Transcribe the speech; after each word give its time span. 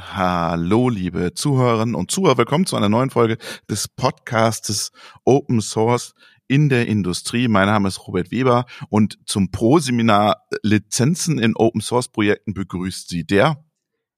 Hallo, 0.00 0.88
liebe 0.90 1.34
Zuhörerinnen 1.34 1.96
und 1.96 2.12
Zuhörer. 2.12 2.38
Willkommen 2.38 2.66
zu 2.66 2.76
einer 2.76 2.88
neuen 2.88 3.10
Folge 3.10 3.36
des 3.68 3.88
Podcastes 3.88 4.92
Open 5.24 5.60
Source 5.60 6.14
in 6.46 6.68
der 6.68 6.86
Industrie. 6.86 7.48
Mein 7.48 7.66
Name 7.66 7.88
ist 7.88 8.06
Robert 8.06 8.30
Weber 8.30 8.66
und 8.90 9.18
zum 9.26 9.50
Pro-Seminar 9.50 10.46
Lizenzen 10.62 11.40
in 11.40 11.56
Open 11.56 11.80
Source 11.80 12.06
Projekten 12.08 12.54
begrüßt 12.54 13.08
Sie 13.08 13.24
der 13.24 13.64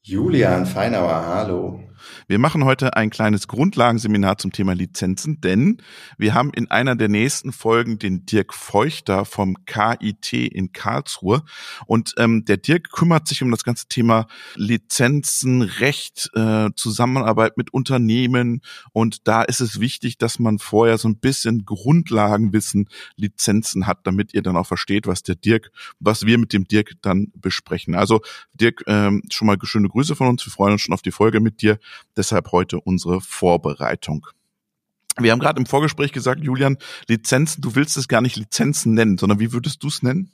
Julian 0.03 0.67
Feinauer, 0.67 1.25
hallo. 1.27 1.81
Wir 2.29 2.39
machen 2.39 2.65
heute 2.65 2.97
ein 2.97 3.11
kleines 3.11 3.49
Grundlagenseminar 3.49 4.39
zum 4.39 4.53
Thema 4.53 4.75
Lizenzen, 4.75 5.41
denn 5.41 5.79
wir 6.19 6.35
haben 6.35 6.53
in 6.55 6.71
einer 6.71 6.97
der 6.97 7.09
nächsten 7.09 7.53
Folgen 7.53 7.99
den 7.99 8.27
Dirk 8.27 8.55
Feuchter 8.55 9.25
vom 9.25 9.65
KIT 9.67 10.33
in 10.33 10.73
Karlsruhe. 10.73 11.43
Und 11.87 12.15
ähm, 12.19 12.45
der 12.45 12.57
Dirk 12.57 12.91
kümmert 12.93 13.29
sich 13.29 13.43
um 13.43 13.51
das 13.51 13.65
ganze 13.65 13.89
Thema 13.89 14.27
Lizenzen, 14.55 15.63
Recht, 15.63 16.31
äh, 16.35 16.71
Zusammenarbeit 16.77 17.57
mit 17.57 17.73
Unternehmen. 17.73 18.63
Und 18.93 19.27
da 19.27 19.43
ist 19.43 19.61
es 19.61 19.81
wichtig, 19.81 20.19
dass 20.19 20.39
man 20.39 20.59
vorher 20.59 20.99
so 20.99 21.09
ein 21.09 21.19
bisschen 21.19 21.65
Grundlagenwissen 21.65 22.89
Lizenzen 23.17 23.87
hat, 23.87 24.07
damit 24.07 24.35
ihr 24.35 24.43
dann 24.43 24.57
auch 24.57 24.67
versteht, 24.67 25.07
was 25.07 25.23
der 25.23 25.35
Dirk, 25.37 25.71
was 25.99 26.27
wir 26.27 26.39
mit 26.39 26.53
dem 26.53 26.65
Dirk 26.65 26.93
dann 27.03 27.33
besprechen. 27.35 27.95
Also 27.95 28.21
Dirk, 28.55 28.83
ähm, 28.87 29.23
schon 29.31 29.47
mal 29.47 29.59
schöne 29.63 29.89
Grüße 29.89 30.17
von 30.17 30.29
uns. 30.29 30.45
Wir 30.45 30.53
freuen 30.53 30.73
uns 30.73 30.83
schon 30.83 30.95
auf 30.95 31.03
die 31.03 31.11
Folge 31.11 31.41
mit 31.41 31.63
dir. 31.63 31.79
Deshalb 32.21 32.53
heute 32.53 32.79
unsere 32.79 33.23
Vorbereitung. 33.23 34.27
Wir 35.19 35.33
haben 35.33 35.39
gerade 35.39 35.59
im 35.59 35.65
Vorgespräch 35.65 36.13
gesagt, 36.13 36.43
Julian, 36.45 36.77
Lizenzen, 37.09 37.63
du 37.63 37.75
willst 37.77 37.97
es 37.97 38.09
gar 38.09 38.21
nicht 38.21 38.37
Lizenzen 38.37 38.93
nennen, 38.93 39.17
sondern 39.17 39.41
wie 39.41 39.55
würdest 39.55 39.83
du 39.83 39.89
es 39.89 40.03
nennen? 40.03 40.31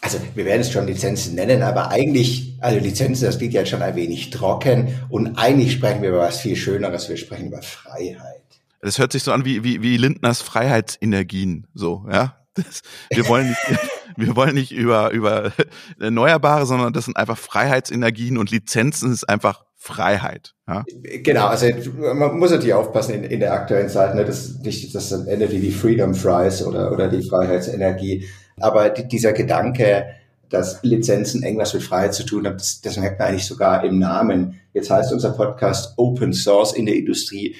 Also 0.00 0.18
wir 0.34 0.44
werden 0.44 0.62
es 0.62 0.72
schon 0.72 0.84
Lizenzen 0.84 1.36
nennen, 1.36 1.62
aber 1.62 1.92
eigentlich, 1.92 2.56
also 2.60 2.80
Lizenzen, 2.80 3.24
das 3.26 3.38
klingt 3.38 3.52
ja 3.52 3.64
schon 3.64 3.82
ein 3.82 3.94
wenig 3.94 4.30
trocken 4.30 4.96
und 5.10 5.36
eigentlich 5.38 5.70
sprechen 5.70 6.02
wir 6.02 6.08
über 6.08 6.18
was 6.18 6.40
viel 6.40 6.56
Schöneres, 6.56 7.08
wir 7.08 7.16
sprechen 7.16 7.46
über 7.46 7.62
Freiheit. 7.62 8.42
Das 8.80 8.98
hört 8.98 9.12
sich 9.12 9.22
so 9.22 9.30
an 9.30 9.44
wie, 9.44 9.62
wie, 9.62 9.80
wie 9.80 9.96
Lindners 9.96 10.42
Freiheitsenergien, 10.42 11.68
so, 11.72 12.04
ja. 12.10 12.36
Das, 12.54 12.82
wir 13.10 13.28
wollen 13.28 13.48
nicht, 13.48 13.60
wir 14.16 14.34
wollen 14.34 14.54
nicht 14.56 14.72
über, 14.72 15.12
über 15.12 15.52
Erneuerbare, 16.00 16.66
sondern 16.66 16.92
das 16.92 17.04
sind 17.04 17.16
einfach 17.16 17.38
Freiheitsenergien 17.38 18.38
und 18.38 18.50
Lizenzen 18.50 19.12
ist 19.12 19.28
einfach 19.28 19.62
Freiheit. 19.84 20.54
Ja? 20.68 20.84
Genau, 21.02 21.46
also 21.46 21.66
man 22.14 22.38
muss 22.38 22.52
natürlich 22.52 22.72
aufpassen 22.72 23.14
in, 23.14 23.24
in 23.24 23.40
der 23.40 23.52
aktuellen 23.52 23.88
Zeit, 23.88 24.14
ne, 24.14 24.24
dass 24.24 24.60
nicht 24.60 24.94
das 24.94 25.12
am 25.12 25.26
Ende 25.26 25.48
die 25.48 25.72
Freedom 25.72 26.14
Fries 26.14 26.64
oder, 26.64 26.92
oder 26.92 27.08
die 27.08 27.28
Freiheitsenergie. 27.28 28.24
Aber 28.60 28.90
die, 28.90 29.08
dieser 29.08 29.32
Gedanke, 29.32 30.06
dass 30.50 30.84
Lizenzen 30.84 31.42
eng 31.42 31.58
was 31.58 31.74
mit 31.74 31.82
Freiheit 31.82 32.14
zu 32.14 32.24
tun 32.24 32.46
haben, 32.46 32.58
das, 32.58 32.80
das 32.80 32.96
merkt 32.96 33.18
man 33.18 33.30
eigentlich 33.30 33.44
sogar 33.44 33.82
im 33.82 33.98
Namen. 33.98 34.60
Jetzt 34.72 34.88
heißt 34.88 35.12
unser 35.12 35.30
Podcast 35.30 35.94
Open 35.96 36.32
Source 36.32 36.74
in 36.74 36.86
der 36.86 36.94
Industrie, 36.94 37.56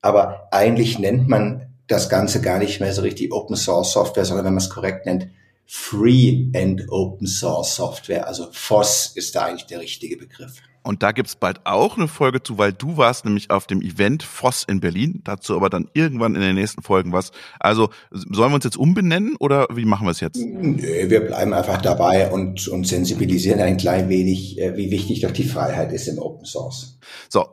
aber 0.00 0.46
eigentlich 0.52 1.00
nennt 1.00 1.28
man 1.28 1.74
das 1.88 2.08
Ganze 2.08 2.40
gar 2.40 2.60
nicht 2.60 2.78
mehr 2.78 2.92
so 2.92 3.02
richtig 3.02 3.32
Open 3.32 3.56
Source 3.56 3.90
Software, 3.90 4.24
sondern 4.24 4.46
wenn 4.46 4.54
man 4.54 4.62
es 4.62 4.70
korrekt 4.70 5.06
nennt, 5.06 5.26
Free 5.66 6.50
and 6.54 6.88
Open 6.88 7.26
Source 7.26 7.74
Software. 7.74 8.28
Also 8.28 8.46
FOSS 8.52 9.10
ist 9.16 9.34
da 9.34 9.46
eigentlich 9.46 9.66
der 9.66 9.80
richtige 9.80 10.16
Begriff. 10.16 10.62
Und 10.84 11.02
da 11.02 11.12
gibt's 11.12 11.34
bald 11.34 11.60
auch 11.64 11.96
eine 11.96 12.08
Folge 12.08 12.42
zu, 12.42 12.58
weil 12.58 12.72
du 12.72 12.98
warst 12.98 13.24
nämlich 13.24 13.50
auf 13.50 13.66
dem 13.66 13.80
Event 13.80 14.22
FOSS 14.22 14.64
in 14.64 14.80
Berlin. 14.80 15.22
Dazu 15.24 15.56
aber 15.56 15.70
dann 15.70 15.88
irgendwann 15.94 16.34
in 16.34 16.42
den 16.42 16.54
nächsten 16.54 16.82
Folgen 16.82 17.12
was. 17.12 17.32
Also 17.58 17.88
sollen 18.10 18.50
wir 18.50 18.56
uns 18.56 18.64
jetzt 18.64 18.76
umbenennen 18.76 19.34
oder 19.40 19.66
wie 19.72 19.86
machen 19.86 20.06
wir 20.06 20.10
es 20.10 20.20
jetzt? 20.20 20.36
Nö, 20.36 20.76
wir 21.08 21.20
bleiben 21.20 21.54
einfach 21.54 21.80
dabei 21.80 22.30
und, 22.30 22.68
und 22.68 22.86
sensibilisieren 22.86 23.60
ein 23.60 23.78
klein 23.78 24.10
wenig, 24.10 24.60
äh, 24.60 24.76
wie 24.76 24.90
wichtig 24.90 25.20
doch 25.20 25.30
die 25.30 25.44
Freiheit 25.44 25.90
ist 25.90 26.06
im 26.06 26.18
Open 26.18 26.44
Source. 26.44 26.98
So, 27.30 27.46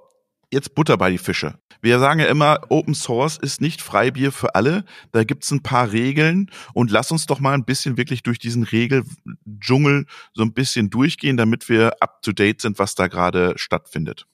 jetzt 0.52 0.76
Butter 0.76 0.98
bei 0.98 1.10
die 1.10 1.18
Fische. 1.18 1.56
Wir 1.82 1.98
sagen 1.98 2.20
ja 2.20 2.28
immer, 2.28 2.60
Open 2.70 2.94
Source 2.94 3.38
ist 3.38 3.60
nicht 3.60 3.82
Freibier 3.82 4.32
für 4.32 4.54
alle. 4.54 4.84
Da 5.12 5.24
gibt's 5.24 5.50
ein 5.50 5.64
paar 5.64 5.92
Regeln 5.92 6.52
und 6.74 6.92
lass 6.92 7.12
uns 7.12 7.26
doch 7.26 7.40
mal 7.40 7.54
ein 7.54 7.66
bisschen 7.66 7.98
wirklich 7.98 8.22
durch 8.22 8.38
diesen 8.38 8.64
Regeldschungel 8.64 10.06
so 10.34 10.44
ein 10.44 10.54
bisschen 10.54 10.92
durchgehen, 10.92 11.38
damit 11.38 11.70
wir 11.70 11.94
up 12.00 12.22
to 12.22 12.34
date 12.34 12.62
sind, 12.62 12.78
was 12.78 12.94
da 12.94 13.08
gerade 13.08 13.54
stattfindet. 13.56 14.28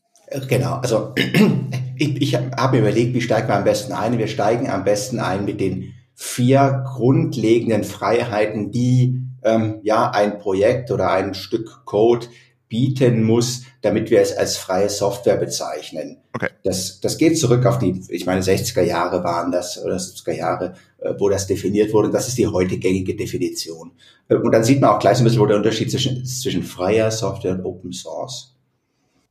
Genau, 0.49 0.75
also 0.75 1.15
ich, 1.95 2.21
ich 2.21 2.35
habe 2.35 2.79
überlegt, 2.79 3.13
wie 3.13 3.21
steigen 3.21 3.47
wir 3.47 3.55
am 3.55 3.63
besten 3.63 3.93
ein? 3.93 4.17
Wir 4.17 4.27
steigen 4.27 4.69
am 4.69 4.83
besten 4.83 5.19
ein 5.19 5.45
mit 5.45 5.61
den 5.61 5.93
vier 6.15 6.83
grundlegenden 6.85 7.85
Freiheiten, 7.85 8.71
die 8.71 9.21
ähm, 9.43 9.79
ja 9.83 10.09
ein 10.09 10.39
Projekt 10.39 10.91
oder 10.91 11.11
ein 11.11 11.33
Stück 11.33 11.85
Code 11.85 12.27
bieten 12.69 13.23
muss, 13.23 13.63
damit 13.81 14.09
wir 14.09 14.21
es 14.21 14.35
als 14.35 14.57
freie 14.57 14.89
Software 14.89 15.37
bezeichnen. 15.37 16.17
Okay. 16.33 16.49
Das, 16.63 16.99
das 16.99 17.17
geht 17.17 17.39
zurück 17.39 17.65
auf 17.65 17.79
die, 17.79 18.03
ich 18.09 18.25
meine, 18.25 18.41
60er 18.41 18.81
Jahre 18.81 19.23
waren 19.23 19.51
das 19.51 19.83
oder 19.83 19.95
70er 19.95 20.33
Jahre, 20.33 20.73
äh, 20.99 21.13
wo 21.17 21.29
das 21.29 21.47
definiert 21.47 21.93
wurde. 21.93 22.11
Das 22.11 22.27
ist 22.27 22.37
die 22.37 22.47
heute 22.47 22.77
gängige 22.77 23.15
Definition. 23.15 23.91
Äh, 24.27 24.35
und 24.35 24.51
dann 24.51 24.63
sieht 24.63 24.81
man 24.81 24.91
auch 24.91 24.99
gleich 24.99 25.17
ein 25.17 25.23
bisschen, 25.23 25.39
wo 25.39 25.45
der 25.45 25.57
Unterschied 25.57 25.89
zwischen, 25.89 26.25
zwischen 26.25 26.63
freier 26.63 27.09
Software 27.11 27.53
und 27.53 27.65
Open 27.65 27.93
Source. 27.93 28.55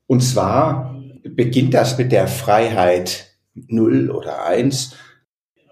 Und 0.07 0.23
zwar 0.23 0.97
beginnt 1.23 1.75
das 1.75 1.99
mit 1.99 2.13
der 2.13 2.29
Freiheit 2.29 3.33
0 3.55 4.11
oder 4.11 4.47
1, 4.47 4.95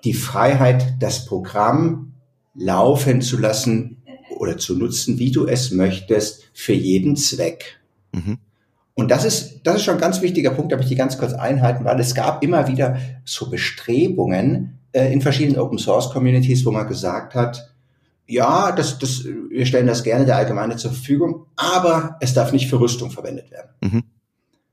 die 0.05 0.15
Freiheit, 0.15 0.95
das 1.01 1.25
Programm 1.25 2.15
laufen 2.55 3.23
zu 3.23 3.39
lassen, 3.39 4.03
oder 4.45 4.59
zu 4.59 4.77
nutzen, 4.77 5.19
wie 5.19 5.33
du 5.33 5.47
es 5.47 5.71
möchtest, 5.71 6.45
für 6.53 6.75
jeden 6.75 7.17
Zweck. 7.17 7.81
Mhm. 8.13 8.39
Und 8.95 9.11
das 9.11 9.25
ist, 9.25 9.63
das 9.65 9.77
ist 9.77 9.85
schon 9.85 9.95
ein 9.95 10.01
ganz 10.01 10.23
wichtiger 10.23 10.51
Punkt, 10.51 10.71
da 10.71 10.77
möchte 10.77 10.93
ich 10.93 10.99
ganz 10.99 11.19
kurz 11.19 11.33
einhalten, 11.33 11.85
weil 11.85 11.99
es 11.99 12.15
gab 12.15 12.45
immer 12.45 12.69
wieder 12.69 12.97
so 13.25 13.51
Bestrebungen 13.51 14.79
äh, 14.93 15.13
in 15.13 15.21
verschiedenen 15.21 15.59
Open 15.59 15.79
Source 15.79 16.11
Communities, 16.11 16.65
wo 16.65 16.71
man 16.71 16.87
gesagt 16.87 17.35
hat, 17.35 17.75
ja, 18.27 18.73
das, 18.73 18.99
das, 18.99 19.25
wir 19.25 19.67
stellen 19.67 19.87
das 19.87 20.03
gerne 20.03 20.25
der 20.25 20.37
Allgemeine 20.37 20.77
zur 20.77 20.93
Verfügung, 20.93 21.47
aber 21.57 22.17
es 22.21 22.35
darf 22.35 22.53
nicht 22.53 22.71
für 22.71 22.81
Rüstung 22.81 23.11
verwendet 23.11 23.51
werden. 23.51 23.71
Mhm. 23.83 24.03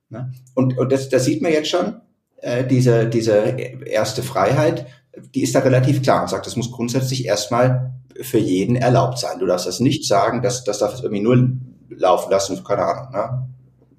Na? 0.09 0.31
Und, 0.53 0.77
und 0.77 0.91
das, 0.91 1.09
das 1.09 1.25
sieht 1.25 1.41
man 1.41 1.51
jetzt 1.51 1.69
schon, 1.69 1.95
äh, 2.37 2.65
diese, 2.65 3.07
diese 3.07 3.33
erste 3.33 4.23
Freiheit, 4.23 4.85
die 5.33 5.41
ist 5.41 5.55
da 5.55 5.59
relativ 5.59 6.01
klar 6.01 6.21
und 6.21 6.29
sagt, 6.29 6.45
das 6.45 6.55
muss 6.55 6.71
grundsätzlich 6.71 7.25
erstmal 7.25 7.93
für 8.21 8.37
jeden 8.37 8.75
erlaubt 8.75 9.17
sein. 9.17 9.39
Du 9.39 9.45
darfst 9.45 9.67
das 9.67 9.79
nicht 9.79 10.05
sagen, 10.05 10.41
dass 10.41 10.63
das 10.63 10.79
darf 10.79 10.93
es 10.93 11.01
irgendwie 11.01 11.23
nur 11.23 11.49
laufen 11.89 12.31
lassen, 12.31 12.63
keine 12.63 12.85
Ahnung, 12.85 13.11
ne? 13.11 13.47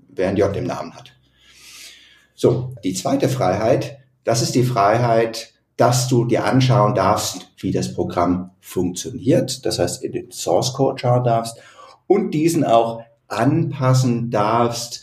wer 0.08 0.28
ein 0.28 0.36
J 0.36 0.54
im 0.56 0.64
Namen 0.64 0.94
hat. 0.94 1.12
So, 2.34 2.74
die 2.82 2.94
zweite 2.94 3.28
Freiheit, 3.28 3.98
das 4.24 4.42
ist 4.42 4.54
die 4.54 4.64
Freiheit, 4.64 5.52
dass 5.76 6.08
du 6.08 6.24
dir 6.24 6.44
anschauen 6.44 6.94
darfst, 6.94 7.52
wie 7.58 7.72
das 7.72 7.94
Programm 7.94 8.50
funktioniert. 8.60 9.64
Das 9.64 9.78
heißt, 9.78 10.02
in 10.02 10.12
den 10.12 10.30
Source 10.30 10.74
Code 10.74 10.98
schauen 11.00 11.24
darfst 11.24 11.56
und 12.06 12.32
diesen 12.32 12.64
auch 12.64 13.02
anpassen 13.28 14.30
darfst, 14.30 15.02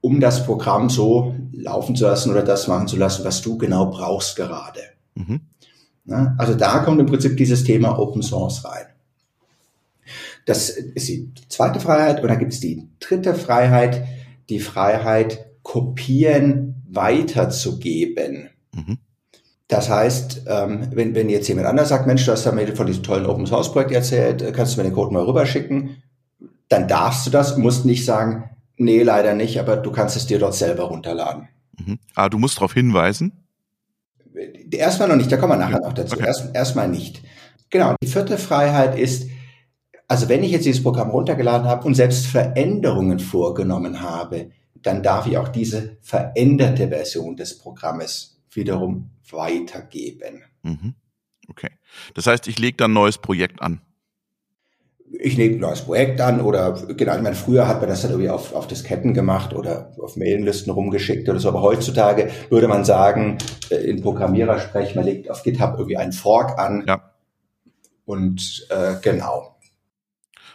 um 0.00 0.20
das 0.20 0.44
Programm 0.44 0.88
so 0.88 1.34
laufen 1.52 1.96
zu 1.96 2.04
lassen 2.04 2.30
oder 2.30 2.42
das 2.42 2.68
machen 2.68 2.88
zu 2.88 2.96
lassen, 2.96 3.24
was 3.24 3.42
du 3.42 3.56
genau 3.58 3.86
brauchst 3.86 4.36
gerade. 4.36 4.80
Mhm. 5.14 5.40
Also 6.38 6.54
da 6.54 6.78
kommt 6.80 7.00
im 7.00 7.06
Prinzip 7.06 7.36
dieses 7.36 7.64
Thema 7.64 7.98
Open 7.98 8.22
Source 8.22 8.64
rein. 8.64 8.86
Das 10.44 10.70
ist 10.70 11.08
die 11.08 11.32
zweite 11.48 11.80
Freiheit. 11.80 12.22
Und 12.22 12.28
dann 12.28 12.38
gibt 12.38 12.52
es 12.52 12.60
die 12.60 12.88
dritte 13.00 13.34
Freiheit, 13.34 14.04
die 14.48 14.60
Freiheit, 14.60 15.44
Kopieren 15.62 16.84
weiterzugeben. 16.88 18.50
Mhm. 18.72 18.98
Das 19.66 19.90
heißt, 19.90 20.44
ähm, 20.46 20.90
wenn, 20.92 21.16
wenn 21.16 21.28
jetzt 21.28 21.48
jemand 21.48 21.66
anders 21.66 21.88
sagt, 21.88 22.06
Mensch, 22.06 22.24
du 22.24 22.30
hast 22.30 22.46
da 22.46 22.52
mir 22.52 22.76
von 22.76 22.86
diesem 22.86 23.02
tollen 23.02 23.26
Open 23.26 23.46
Source 23.46 23.72
Projekt 23.72 23.90
erzählt, 23.90 24.52
kannst 24.54 24.74
du 24.74 24.80
mir 24.80 24.84
den 24.84 24.92
Code 24.92 25.12
mal 25.12 25.24
rüberschicken, 25.24 26.02
dann 26.68 26.86
darfst 26.86 27.26
du 27.26 27.30
das, 27.30 27.56
musst 27.56 27.84
nicht 27.84 28.04
sagen, 28.04 28.50
nee, 28.76 29.02
leider 29.02 29.34
nicht, 29.34 29.58
aber 29.58 29.76
du 29.76 29.90
kannst 29.90 30.16
es 30.16 30.26
dir 30.26 30.38
dort 30.38 30.54
selber 30.54 30.84
runterladen. 30.84 31.48
Mhm. 31.84 31.98
Ah, 32.14 32.28
du 32.28 32.38
musst 32.38 32.58
darauf 32.58 32.74
hinweisen? 32.74 33.32
Erstmal 34.70 35.08
noch 35.08 35.16
nicht, 35.16 35.30
da 35.30 35.36
kommen 35.36 35.52
wir 35.52 35.56
nachher 35.56 35.80
noch 35.80 35.92
dazu. 35.92 36.16
Okay. 36.16 36.26
Erst, 36.26 36.54
erstmal 36.54 36.88
nicht. 36.88 37.22
Genau. 37.70 37.94
Die 38.02 38.06
vierte 38.06 38.38
Freiheit 38.38 38.98
ist, 38.98 39.28
also 40.08 40.28
wenn 40.28 40.44
ich 40.44 40.52
jetzt 40.52 40.66
dieses 40.66 40.82
Programm 40.82 41.10
runtergeladen 41.10 41.66
habe 41.66 41.86
und 41.86 41.94
selbst 41.94 42.26
Veränderungen 42.26 43.18
vorgenommen 43.18 44.00
habe, 44.00 44.50
dann 44.74 45.02
darf 45.02 45.26
ich 45.26 45.38
auch 45.38 45.48
diese 45.48 45.96
veränderte 46.00 46.88
Version 46.88 47.36
des 47.36 47.58
Programmes 47.58 48.40
wiederum 48.50 49.10
weitergeben. 49.30 50.44
Mhm. 50.62 50.94
Okay. 51.48 51.70
Das 52.14 52.26
heißt, 52.26 52.46
ich 52.48 52.58
lege 52.58 52.76
dann 52.76 52.92
ein 52.92 52.94
neues 52.94 53.18
Projekt 53.18 53.62
an. 53.62 53.80
Ich 55.18 55.36
lege 55.36 55.56
ein 55.56 55.60
neues 55.60 55.82
Projekt 55.82 56.20
an 56.20 56.40
oder 56.40 56.72
genau, 56.72 57.16
ich 57.16 57.22
meine, 57.22 57.36
früher 57.36 57.66
hat 57.68 57.80
man 57.80 57.88
das 57.88 58.02
dann 58.02 58.10
irgendwie 58.10 58.30
auf, 58.30 58.54
auf 58.54 58.66
Disketten 58.66 59.14
gemacht 59.14 59.54
oder 59.54 59.92
auf 59.98 60.16
Mailinglisten 60.16 60.72
rumgeschickt 60.72 61.28
oder 61.28 61.38
so, 61.38 61.48
aber 61.48 61.62
heutzutage 61.62 62.30
würde 62.50 62.68
man 62.68 62.84
sagen, 62.84 63.38
äh, 63.70 63.76
in 63.76 64.02
Programmierersprech, 64.02 64.94
man 64.94 65.04
legt 65.04 65.30
auf 65.30 65.42
GitHub 65.42 65.74
irgendwie 65.78 65.96
einen 65.96 66.12
Fork 66.12 66.58
an. 66.58 66.84
Ja. 66.86 67.12
Und 68.04 68.66
äh, 68.70 68.94
genau. 69.02 69.56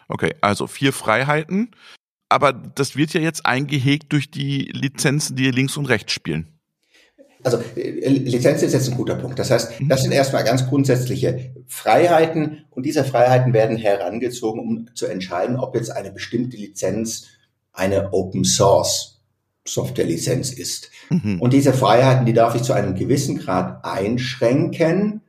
Okay, 0.08 0.36
also 0.42 0.68
vier 0.68 0.94
Freiheiten, 0.94 1.72
aber 2.30 2.54
das 2.54 2.96
wird 2.96 3.14
ja 3.14 3.22
jetzt 3.22 3.46
eingehegt 3.46 4.14
durch 4.14 4.32
die 4.32 4.72
Lizenzen, 4.74 5.36
die 5.36 5.52
links 5.52 5.76
und 5.78 5.86
rechts 5.88 6.14
spielen. 6.14 6.61
Also 7.44 7.60
äh, 7.76 8.08
Lizenz 8.08 8.62
ist 8.64 8.74
jetzt 8.74 8.90
ein 8.90 8.98
guter 8.98 9.16
Punkt. 9.16 9.40
Das 9.40 9.52
heißt, 9.52 9.82
mhm. 9.82 9.90
das 9.90 10.02
sind 10.02 10.12
erstmal 10.12 10.44
ganz 10.44 10.68
grundsätzliche 10.68 11.54
Freiheiten 11.68 12.66
und 12.70 12.86
diese 12.86 13.04
Freiheiten 13.04 13.54
werden 13.54 13.78
herangezogen, 13.78 14.60
um 14.60 14.88
zu 14.96 15.08
entscheiden, 15.08 15.58
ob 15.58 15.76
jetzt 15.76 15.90
eine 15.90 16.12
bestimmte 16.12 16.58
Lizenz 16.58 17.28
eine 17.74 18.14
Open 18.14 18.44
Source 18.44 19.22
Softwarelizenz 19.68 20.52
ist. 20.52 20.90
Mhm. 21.10 21.40
Und 21.40 21.54
diese 21.54 21.74
Freiheiten, 21.74 22.26
die 22.26 22.34
darf 22.34 22.56
ich 22.56 22.64
zu 22.64 22.74
einem 22.74 22.96
gewissen 22.96 23.38
Grad 23.38 23.86
einschränken. 23.86 25.22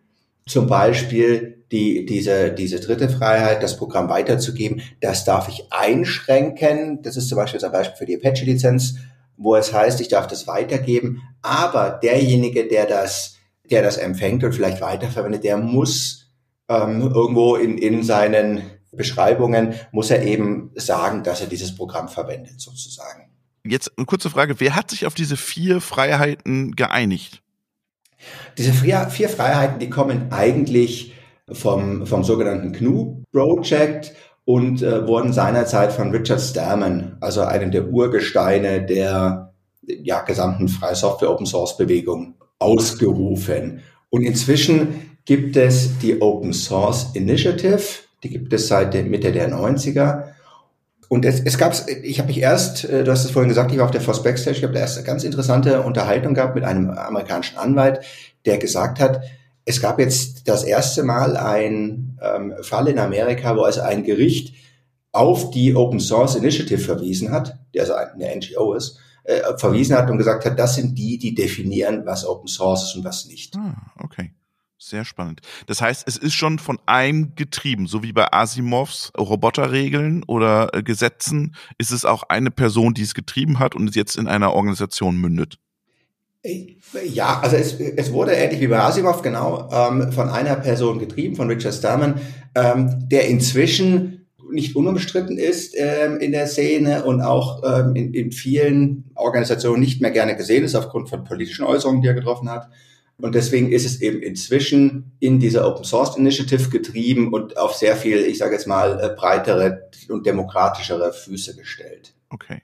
Zum 0.47 0.67
Beispiel 0.67 1.65
die, 1.70 2.06
diese, 2.06 2.53
diese 2.53 2.81
dritte 2.81 3.08
Freiheit, 3.08 3.62
das 3.62 3.76
Programm 3.76 4.08
weiterzugeben, 4.08 4.82
das 5.00 5.25
darf 5.25 5.49
ich 5.49 5.67
einschränken. 5.70 7.03
Das 7.03 7.17
ist 7.17 7.29
zum 7.29 7.37
Beispiel 7.37 7.65
ein 7.65 7.73
Beispiel 7.73 7.97
für 7.97 8.06
die 8.06 8.17
Apache-Lizenz 8.17 8.97
wo 9.43 9.56
es 9.56 9.73
heißt, 9.73 10.00
ich 10.00 10.09
darf 10.09 10.27
das 10.27 10.47
weitergeben, 10.47 11.23
aber 11.43 11.91
derjenige, 12.03 12.69
der 12.69 12.87
das, 12.87 13.37
der 13.71 13.83
das 13.83 13.97
empfängt 13.97 14.44
und 14.44 14.55
vielleicht 14.55 14.81
weiterverwendet, 14.81 15.44
der 15.44 15.56
muss 15.56 16.31
ähm, 16.69 17.00
irgendwo 17.03 17.56
in, 17.56 17.79
in 17.79 18.03
seinen 18.03 18.62
Beschreibungen, 18.93 19.75
muss 19.91 20.11
er 20.11 20.23
eben 20.23 20.71
sagen, 20.75 21.25
dass 21.25 21.41
er 21.41 21.47
dieses 21.47 21.75
Programm 21.75 22.09
verwendet, 22.09 22.61
sozusagen. 22.61 23.31
Jetzt 23.65 23.93
eine 23.97 24.06
kurze 24.06 24.29
Frage, 24.29 24.59
wer 24.59 24.75
hat 24.75 24.91
sich 24.91 25.06
auf 25.06 25.15
diese 25.15 25.37
vier 25.37 25.81
Freiheiten 25.81 26.73
geeinigt? 26.73 27.43
Diese 28.59 28.73
vier, 28.73 29.09
vier 29.09 29.29
Freiheiten, 29.29 29.79
die 29.79 29.91
kommen 29.91 30.33
eigentlich 30.33 31.15
vom, 31.50 32.06
vom 32.06 32.25
sogenannten 32.25 32.73
GNU 32.73 33.25
Project 33.33 34.15
und 34.44 34.83
äh, 34.83 35.06
wurden 35.06 35.33
seinerzeit 35.33 35.93
von 35.93 36.11
Richard 36.11 36.41
Stallman, 36.41 37.17
also 37.21 37.43
einem 37.43 37.71
der 37.71 37.89
Urgesteine 37.89 38.85
der 38.85 39.53
ja, 39.83 40.23
gesamten 40.23 40.69
Freie 40.69 40.94
Software 40.94 41.31
Open 41.31 41.47
Source 41.47 41.77
Bewegung, 41.77 42.35
ausgerufen. 42.59 43.83
Und 44.11 44.23
inzwischen 44.23 45.17
gibt 45.25 45.56
es 45.56 45.99
die 45.99 46.21
Open 46.21 46.53
Source 46.53 47.11
Initiative, 47.15 47.83
die 48.23 48.31
gibt 48.31 48.53
es 48.53 48.69
seit 48.69 48.94
der 48.94 49.05
Mitte 49.05 49.33
der 49.33 49.50
90er. 49.50 50.25
Und 51.09 51.25
es, 51.25 51.41
es 51.41 51.59
gab, 51.59 51.75
ich 52.03 52.19
habe 52.19 52.29
mich 52.29 52.41
erst, 52.41 52.85
äh, 52.85 53.05
du 53.05 53.11
hast 53.11 53.25
es 53.25 53.31
vorhin 53.31 53.49
gesagt, 53.49 53.71
ich 53.71 53.79
war 53.79 53.85
auf 53.85 53.91
der 53.91 54.00
Force 54.00 54.23
Backstage, 54.23 54.59
ich 54.59 54.65
habe 54.65 54.79
erst 54.79 54.97
eine 54.97 55.06
ganz 55.06 55.25
interessante 55.25 55.83
Unterhaltung 55.83 56.35
gehabt 56.35 56.55
mit 56.55 56.65
einem 56.65 56.91
amerikanischen 56.91 57.59
Anwalt, 57.59 58.00
der 58.47 58.59
gesagt 58.59 58.99
hat, 58.99 59.23
es 59.64 59.81
gab 59.81 59.99
jetzt 59.99 60.49
das 60.49 60.64
erste 60.64 61.03
Mal 61.03 61.37
ein 61.37 62.19
ähm, 62.23 62.55
Fall 62.62 62.88
in 62.88 62.99
Amerika, 62.99 63.56
wo 63.56 63.62
also 63.62 63.81
ein 63.81 64.05
Gericht 64.05 64.55
auf 65.12 65.50
die 65.50 65.75
Open 65.75 66.00
Source 66.00 66.37
Initiative 66.37 66.79
verwiesen 66.79 67.31
hat, 67.31 67.59
die 67.75 67.81
also 67.81 67.94
eine 67.94 68.37
NGO 68.37 68.75
ist, 68.75 68.99
äh, 69.25 69.56
verwiesen 69.56 69.97
hat 69.97 70.11
und 70.11 70.19
gesagt 70.19 70.44
hat, 70.44 70.59
das 70.59 70.75
sind 70.75 70.97
die, 70.97 71.19
die 71.19 71.35
definieren, 71.35 72.05
was 72.06 72.26
Open 72.26 72.49
Source 72.49 72.85
ist 72.85 72.97
und 72.97 73.05
was 73.05 73.26
nicht. 73.26 73.56
Ah, 73.56 73.93
okay. 73.99 74.32
Sehr 74.79 75.05
spannend. 75.05 75.43
Das 75.67 75.81
heißt, 75.81 76.03
es 76.08 76.17
ist 76.17 76.35
schon 76.35 76.58
von 76.58 76.81
einem 76.87 77.37
getrieben, 77.37 77.87
so 77.87 78.03
wie 78.03 78.12
bei 78.12 78.32
Asimovs 78.32 79.12
Roboterregeln 79.17 80.25
oder 80.25 80.75
äh, 80.75 80.82
Gesetzen, 80.82 81.55
ist 81.79 81.93
es 81.93 82.05
auch 82.05 82.25
eine 82.25 82.50
Person, 82.50 82.93
die 82.93 83.03
es 83.03 83.15
getrieben 83.15 83.61
hat 83.61 83.76
und 83.76 83.88
es 83.88 83.94
jetzt 83.94 84.17
in 84.17 84.26
einer 84.26 84.55
Organisation 84.55 85.19
mündet. 85.19 85.61
Ja, 87.05 87.41
also 87.41 87.56
es, 87.56 87.79
es 87.79 88.12
wurde 88.12 88.33
ähnlich 88.33 88.61
wie 88.61 88.67
bei 88.67 88.81
Asimov 88.81 89.23
genau 89.23 89.69
ähm, 89.73 90.11
von 90.11 90.29
einer 90.29 90.56
Person 90.56 90.99
getrieben, 90.99 91.37
von 91.37 91.49
Richard 91.49 91.75
Stallman, 91.75 92.21
ähm, 92.55 93.09
der 93.09 93.29
inzwischen 93.29 94.27
nicht 94.50 94.77
unumstritten 94.77 95.39
ist 95.39 95.75
ähm, 95.77 96.19
in 96.19 96.33
der 96.33 96.47
Szene 96.47 97.05
und 97.05 97.21
auch 97.21 97.62
ähm, 97.65 97.94
in, 97.94 98.12
in 98.12 98.33
vielen 98.33 99.11
Organisationen 99.15 99.81
nicht 99.81 100.00
mehr 100.00 100.11
gerne 100.11 100.37
gesehen 100.37 100.65
ist 100.65 100.75
aufgrund 100.75 101.09
von 101.09 101.25
politischen 101.25 101.65
Äußerungen, 101.65 102.03
die 102.03 102.09
er 102.09 102.15
getroffen 102.15 102.50
hat. 102.50 102.69
Und 103.19 103.35
deswegen 103.35 103.71
ist 103.71 103.87
es 103.87 104.00
eben 104.00 104.21
inzwischen 104.21 105.12
in 105.21 105.39
dieser 105.39 105.67
Open 105.67 105.85
Source 105.85 106.17
Initiative 106.17 106.71
getrieben 106.71 107.33
und 107.33 107.56
auf 107.56 107.75
sehr 107.75 107.94
viel, 107.94 108.19
ich 108.19 108.39
sage 108.39 108.55
jetzt 108.55 108.67
mal, 108.67 108.99
äh, 109.00 109.15
breitere 109.15 109.91
und 110.09 110.27
demokratischere 110.27 111.12
Füße 111.12 111.55
gestellt. 111.56 112.15
Okay. 112.31 112.62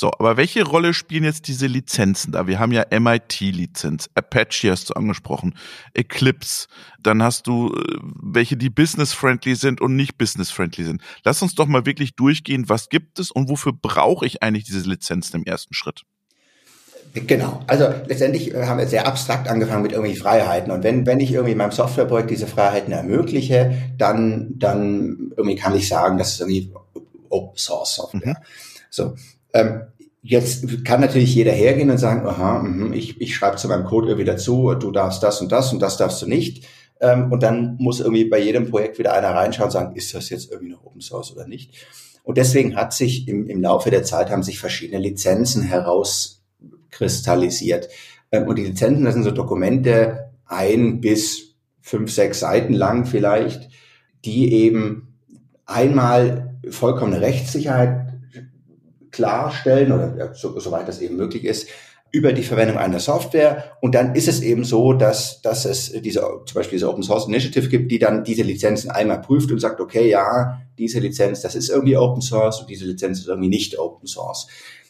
So, 0.00 0.10
aber 0.18 0.38
welche 0.38 0.64
Rolle 0.64 0.94
spielen 0.94 1.24
jetzt 1.24 1.46
diese 1.46 1.66
Lizenzen 1.66 2.32
da? 2.32 2.46
Wir 2.46 2.58
haben 2.58 2.72
ja 2.72 2.86
MIT-Lizenz, 2.88 4.08
Apache 4.14 4.70
hast 4.70 4.88
du 4.88 4.94
angesprochen, 4.94 5.54
Eclipse, 5.92 6.68
dann 7.02 7.22
hast 7.22 7.46
du 7.46 7.74
äh, 7.74 7.98
welche, 8.22 8.56
die 8.56 8.70
business-friendly 8.70 9.56
sind 9.56 9.82
und 9.82 9.96
nicht 9.96 10.16
business-friendly 10.16 10.84
sind. 10.84 11.02
Lass 11.22 11.42
uns 11.42 11.54
doch 11.54 11.66
mal 11.66 11.84
wirklich 11.84 12.16
durchgehen, 12.16 12.70
was 12.70 12.88
gibt 12.88 13.18
es 13.18 13.30
und 13.30 13.50
wofür 13.50 13.74
brauche 13.74 14.24
ich 14.24 14.42
eigentlich 14.42 14.64
diese 14.64 14.88
Lizenzen 14.88 15.36
im 15.36 15.44
ersten 15.44 15.74
Schritt? 15.74 16.04
Genau. 17.12 17.62
Also 17.66 17.92
letztendlich 18.06 18.54
äh, 18.54 18.64
haben 18.64 18.78
wir 18.78 18.86
sehr 18.86 19.06
abstrakt 19.06 19.48
angefangen 19.48 19.82
mit 19.82 19.92
irgendwie 19.92 20.16
Freiheiten. 20.16 20.72
Und 20.72 20.82
wenn, 20.82 21.04
wenn 21.04 21.20
ich 21.20 21.30
irgendwie 21.30 21.52
in 21.52 21.58
meinem 21.58 21.72
Softwareprojekt 21.72 22.30
diese 22.30 22.46
Freiheiten 22.46 22.94
ermögliche, 22.94 23.92
dann, 23.98 24.54
dann 24.58 25.34
irgendwie 25.36 25.56
kann 25.56 25.76
ich 25.76 25.88
sagen, 25.88 26.16
das 26.16 26.32
ist 26.32 26.40
irgendwie 26.40 26.72
Open 27.28 27.58
Source 27.58 27.96
Software. 27.96 28.38
Mhm. 28.38 28.44
So. 28.88 29.14
Ähm, 29.52 29.82
jetzt 30.22 30.84
kann 30.84 31.00
natürlich 31.00 31.34
jeder 31.34 31.52
hergehen 31.52 31.90
und 31.90 31.98
sagen, 31.98 32.26
aha, 32.26 32.62
mh, 32.62 32.94
ich, 32.94 33.20
ich 33.20 33.34
schreibe 33.34 33.56
zu 33.56 33.68
meinem 33.68 33.84
Code 33.84 34.08
irgendwie 34.08 34.26
dazu, 34.26 34.74
du 34.74 34.90
darfst 34.90 35.22
das 35.22 35.40
und 35.40 35.52
das 35.52 35.72
und 35.72 35.80
das 35.80 35.96
darfst 35.96 36.20
du 36.22 36.26
nicht. 36.26 36.66
Ähm, 37.00 37.32
und 37.32 37.42
dann 37.42 37.76
muss 37.78 38.00
irgendwie 38.00 38.26
bei 38.26 38.38
jedem 38.38 38.68
Projekt 38.70 38.98
wieder 38.98 39.14
einer 39.14 39.30
reinschauen 39.30 39.68
und 39.68 39.72
sagen, 39.72 39.96
ist 39.96 40.14
das 40.14 40.28
jetzt 40.30 40.50
irgendwie 40.50 40.72
noch 40.72 40.84
Open 40.84 41.00
Source 41.00 41.32
oder 41.32 41.46
nicht? 41.46 41.74
Und 42.22 42.36
deswegen 42.36 42.76
hat 42.76 42.92
sich 42.92 43.26
im, 43.28 43.48
im 43.48 43.62
Laufe 43.62 43.88
der 43.90 44.02
Zeit 44.02 44.28
haben 44.30 44.42
sich 44.42 44.58
verschiedene 44.58 45.00
Lizenzen 45.00 45.62
herauskristallisiert. 45.62 47.88
Ähm, 48.30 48.46
und 48.46 48.56
die 48.56 48.66
Lizenzen, 48.66 49.04
das 49.04 49.14
sind 49.14 49.24
so 49.24 49.30
Dokumente, 49.30 50.32
ein 50.46 51.00
bis 51.00 51.54
fünf, 51.80 52.12
sechs 52.12 52.40
Seiten 52.40 52.74
lang 52.74 53.06
vielleicht, 53.06 53.70
die 54.24 54.52
eben 54.52 55.16
einmal 55.64 56.58
vollkommene 56.68 57.22
Rechtssicherheit 57.22 57.99
klarstellen 59.20 59.92
oder 59.92 60.14
ja, 60.16 60.34
so, 60.34 60.58
soweit 60.58 60.88
das 60.88 61.00
eben 61.00 61.16
möglich 61.16 61.44
ist, 61.44 61.68
über 62.12 62.32
die 62.32 62.42
Verwendung 62.42 62.78
einer 62.78 62.98
Software. 62.98 63.76
Und 63.80 63.94
dann 63.94 64.14
ist 64.14 64.28
es 64.28 64.40
eben 64.40 64.64
so, 64.64 64.94
dass, 64.94 65.42
dass 65.42 65.64
es 65.64 65.92
diese, 65.92 66.20
zum 66.20 66.54
Beispiel 66.54 66.78
diese 66.78 66.88
Open 66.88 67.02
Source 67.02 67.28
Initiative 67.28 67.68
gibt, 67.68 67.92
die 67.92 67.98
dann 67.98 68.24
diese 68.24 68.42
Lizenzen 68.42 68.90
einmal 68.90 69.20
prüft 69.20 69.52
und 69.52 69.60
sagt, 69.60 69.80
okay, 69.80 70.08
ja, 70.10 70.60
diese 70.78 70.98
Lizenz, 70.98 71.42
das 71.42 71.54
ist 71.54 71.68
irgendwie 71.68 71.96
Open 71.96 72.22
Source 72.22 72.60
und 72.60 72.70
diese 72.70 72.86
Lizenz 72.86 73.20
ist 73.20 73.28
irgendwie 73.28 73.48
nicht 73.48 73.78
Open 73.78 74.08
Source. 74.08 74.48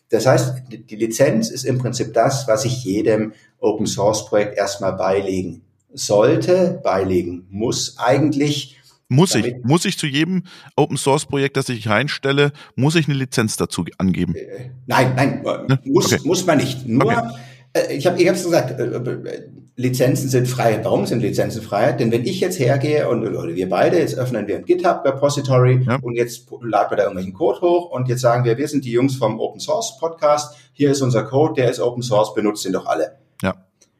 Das 0.08 0.26
heißt, 0.26 0.62
die 0.70 0.96
Lizenz 0.96 1.50
ist 1.50 1.64
im 1.64 1.78
Prinzip 1.78 2.14
das, 2.14 2.48
was 2.48 2.64
ich 2.64 2.84
jedem 2.84 3.32
Open 3.58 3.86
Source 3.86 4.26
Projekt 4.26 4.56
erstmal 4.56 4.94
beilegen 4.94 5.62
sollte, 5.92 6.80
beilegen 6.82 7.46
muss 7.50 7.96
eigentlich, 7.98 8.79
muss 9.10 9.34
ich, 9.34 9.56
muss 9.64 9.84
ich 9.84 9.98
zu 9.98 10.06
jedem 10.06 10.44
Open 10.76 10.96
Source 10.96 11.26
Projekt, 11.26 11.56
das 11.56 11.68
ich 11.68 11.88
reinstelle, 11.88 12.52
muss 12.76 12.94
ich 12.94 13.08
eine 13.08 13.18
Lizenz 13.18 13.56
dazu 13.56 13.84
angeben? 13.98 14.36
Äh, 14.36 14.70
nein, 14.86 15.14
nein, 15.16 15.42
ne? 15.42 15.80
muss, 15.84 16.12
okay. 16.12 16.22
muss 16.24 16.46
man 16.46 16.58
nicht. 16.58 16.86
Nur, 16.86 17.06
okay. 17.06 17.28
äh, 17.72 17.96
ich 17.96 18.06
habe 18.06 18.22
ich 18.22 18.28
hab's 18.28 18.44
gesagt, 18.44 18.78
äh, 18.78 18.84
äh, 18.84 19.48
Lizenzen 19.74 20.28
sind 20.28 20.46
frei. 20.46 20.78
Warum 20.84 21.06
sind 21.06 21.22
Lizenzen 21.22 21.60
frei? 21.60 21.92
Denn 21.92 22.12
wenn 22.12 22.24
ich 22.24 22.38
jetzt 22.38 22.60
hergehe 22.60 23.08
und 23.08 23.26
oder 23.26 23.52
wir 23.52 23.68
beide, 23.68 23.98
jetzt 23.98 24.16
öffnen 24.16 24.46
wir 24.46 24.56
ein 24.56 24.64
GitHub 24.64 25.04
Repository 25.04 25.82
ja. 25.84 25.98
und 26.00 26.14
jetzt 26.14 26.48
laden 26.62 26.90
wir 26.92 26.96
da 26.96 27.02
irgendwelchen 27.02 27.34
Code 27.34 27.60
hoch 27.62 27.90
und 27.90 28.08
jetzt 28.08 28.20
sagen 28.20 28.44
wir, 28.44 28.58
wir 28.58 28.68
sind 28.68 28.84
die 28.84 28.92
Jungs 28.92 29.16
vom 29.16 29.40
Open 29.40 29.58
Source 29.58 29.98
Podcast, 29.98 30.54
hier 30.72 30.92
ist 30.92 31.02
unser 31.02 31.24
Code, 31.24 31.54
der 31.54 31.70
ist 31.70 31.80
Open 31.80 32.02
Source, 32.02 32.32
benutzt 32.32 32.64
ihn 32.64 32.72
doch 32.72 32.86
alle. 32.86 33.18
Ja. 33.42 33.54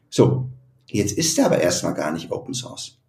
So, 0.09 0.51
jetzt 0.87 1.19
ist 1.19 1.37
er 1.37 1.47
aber 1.47 1.59
erstmal 1.59 1.95
gar 1.95 2.13
nicht 2.13 2.31
Open 2.31 2.55
Source. 2.55 3.00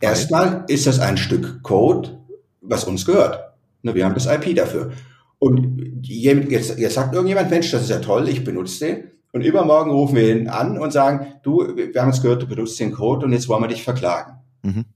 Erstmal 0.00 0.64
ist 0.68 0.86
das 0.86 1.00
ein 1.00 1.16
Stück 1.16 1.62
Code, 1.62 2.20
was 2.60 2.84
uns 2.84 3.04
gehört. 3.04 3.54
Ne, 3.82 3.94
wir 3.94 4.04
haben 4.04 4.14
das 4.14 4.26
IP 4.26 4.54
dafür. 4.56 4.92
Und 5.38 6.00
jetzt, 6.02 6.78
jetzt 6.78 6.94
sagt 6.94 7.14
irgendjemand, 7.14 7.50
Mensch, 7.50 7.70
das 7.70 7.82
ist 7.82 7.90
ja 7.90 8.00
toll, 8.00 8.28
ich 8.28 8.44
benutze 8.44 8.86
den. 8.86 9.04
Und 9.32 9.42
übermorgen 9.42 9.90
rufen 9.90 10.16
wir 10.16 10.34
ihn 10.34 10.48
an 10.48 10.78
und 10.78 10.92
sagen, 10.92 11.34
du, 11.42 11.76
wir 11.76 12.00
haben 12.00 12.10
es 12.10 12.22
gehört, 12.22 12.42
du 12.42 12.48
benutzt 12.48 12.80
den 12.80 12.92
Code 12.92 13.26
und 13.26 13.32
jetzt 13.32 13.48
wollen 13.48 13.62
wir 13.62 13.68
dich 13.68 13.82
verklagen. 13.82 14.38
Mhm. 14.62 14.86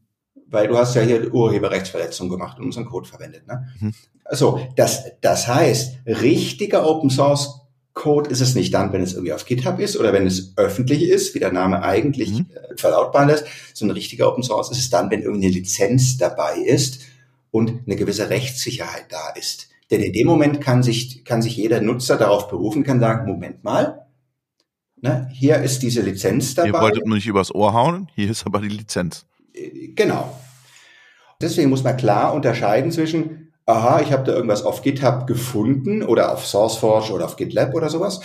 Weil 0.46 0.68
du 0.68 0.76
hast 0.76 0.94
ja 0.94 1.02
hier 1.02 1.32
Urheberrechtsverletzung 1.32 2.28
gemacht 2.28 2.58
und 2.58 2.66
unseren 2.66 2.86
Code 2.86 3.08
verwendet. 3.08 3.46
Ne? 3.46 3.66
Mhm. 3.78 3.94
Also, 4.24 4.60
das, 4.76 5.04
das 5.20 5.48
heißt, 5.48 5.98
richtiger 6.06 6.86
Open 6.88 7.10
Source 7.10 7.61
Code 7.94 8.30
ist 8.30 8.40
es 8.40 8.54
nicht 8.54 8.72
dann, 8.72 8.92
wenn 8.92 9.02
es 9.02 9.12
irgendwie 9.12 9.32
auf 9.32 9.44
GitHub 9.44 9.78
ist 9.78 9.98
oder 9.98 10.12
wenn 10.12 10.26
es 10.26 10.54
öffentlich 10.56 11.02
ist, 11.02 11.34
wie 11.34 11.40
der 11.40 11.52
Name 11.52 11.82
eigentlich 11.82 12.30
mhm. 12.30 12.46
äh, 12.54 12.76
verlautbaren 12.76 13.28
lässt, 13.28 13.44
so 13.74 13.84
ein 13.84 13.90
richtiger 13.90 14.28
Open 14.28 14.42
Source 14.42 14.70
ist 14.70 14.78
es 14.78 14.90
dann, 14.90 15.10
wenn 15.10 15.22
irgendeine 15.22 15.52
Lizenz 15.52 16.16
dabei 16.16 16.56
ist 16.56 17.00
und 17.50 17.82
eine 17.86 17.96
gewisse 17.96 18.30
Rechtssicherheit 18.30 19.06
da 19.10 19.30
ist. 19.38 19.68
Denn 19.90 20.00
in 20.00 20.14
dem 20.14 20.26
Moment 20.26 20.62
kann 20.62 20.82
sich, 20.82 21.24
kann 21.24 21.42
sich 21.42 21.56
jeder 21.56 21.82
Nutzer 21.82 22.16
darauf 22.16 22.48
berufen, 22.48 22.82
kann 22.82 22.98
sagen, 22.98 23.30
Moment 23.30 23.62
mal, 23.62 24.06
ne, 25.02 25.28
hier 25.32 25.58
ist 25.58 25.82
diese 25.82 26.00
Lizenz 26.00 26.54
dabei. 26.54 26.68
Ihr 26.68 26.80
wolltet 26.80 27.06
nur 27.06 27.16
nicht 27.16 27.26
übers 27.26 27.54
Ohr 27.54 27.74
hauen, 27.74 28.08
hier 28.14 28.30
ist 28.30 28.46
aber 28.46 28.60
die 28.60 28.68
Lizenz. 28.68 29.26
Äh, 29.52 29.88
genau. 29.88 30.34
Deswegen 31.42 31.68
muss 31.68 31.84
man 31.84 31.96
klar 31.98 32.32
unterscheiden 32.32 32.90
zwischen 32.90 33.51
aha, 33.72 34.00
ich 34.00 34.12
habe 34.12 34.24
da 34.24 34.32
irgendwas 34.32 34.62
auf 34.64 34.82
GitHub 34.82 35.26
gefunden 35.26 36.02
oder 36.02 36.32
auf 36.32 36.46
SourceForge 36.46 37.12
oder 37.12 37.24
auf 37.24 37.36
GitLab 37.36 37.74
oder 37.74 37.88
sowas 37.88 38.20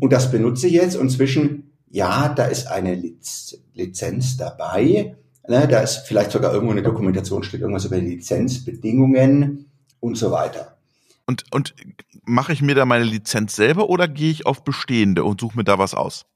und 0.00 0.12
das 0.12 0.30
benutze 0.30 0.66
ich 0.66 0.74
jetzt 0.74 0.96
und 0.96 1.10
zwischen, 1.10 1.72
ja, 1.90 2.28
da 2.28 2.44
ist 2.44 2.66
eine 2.66 2.94
Liz 2.94 3.58
Lizenz 3.74 4.36
dabei, 4.36 5.16
ne, 5.48 5.68
da 5.68 5.80
ist 5.80 6.06
vielleicht 6.06 6.32
sogar 6.32 6.52
irgendwo 6.52 6.72
eine 6.72 6.82
Dokumentation, 6.82 7.42
steht 7.42 7.60
irgendwas 7.60 7.84
über 7.84 7.98
Lizenzbedingungen 7.98 9.70
und 10.00 10.16
so 10.16 10.30
weiter. 10.30 10.76
Und, 11.26 11.44
und 11.52 11.74
mache 12.24 12.52
ich 12.52 12.62
mir 12.62 12.74
da 12.74 12.84
meine 12.84 13.04
Lizenz 13.04 13.56
selber 13.56 13.88
oder 13.88 14.08
gehe 14.08 14.30
ich 14.30 14.46
auf 14.46 14.64
bestehende 14.64 15.24
und 15.24 15.40
suche 15.40 15.56
mir 15.56 15.64
da 15.64 15.78
was 15.78 15.94
aus? 15.94 16.26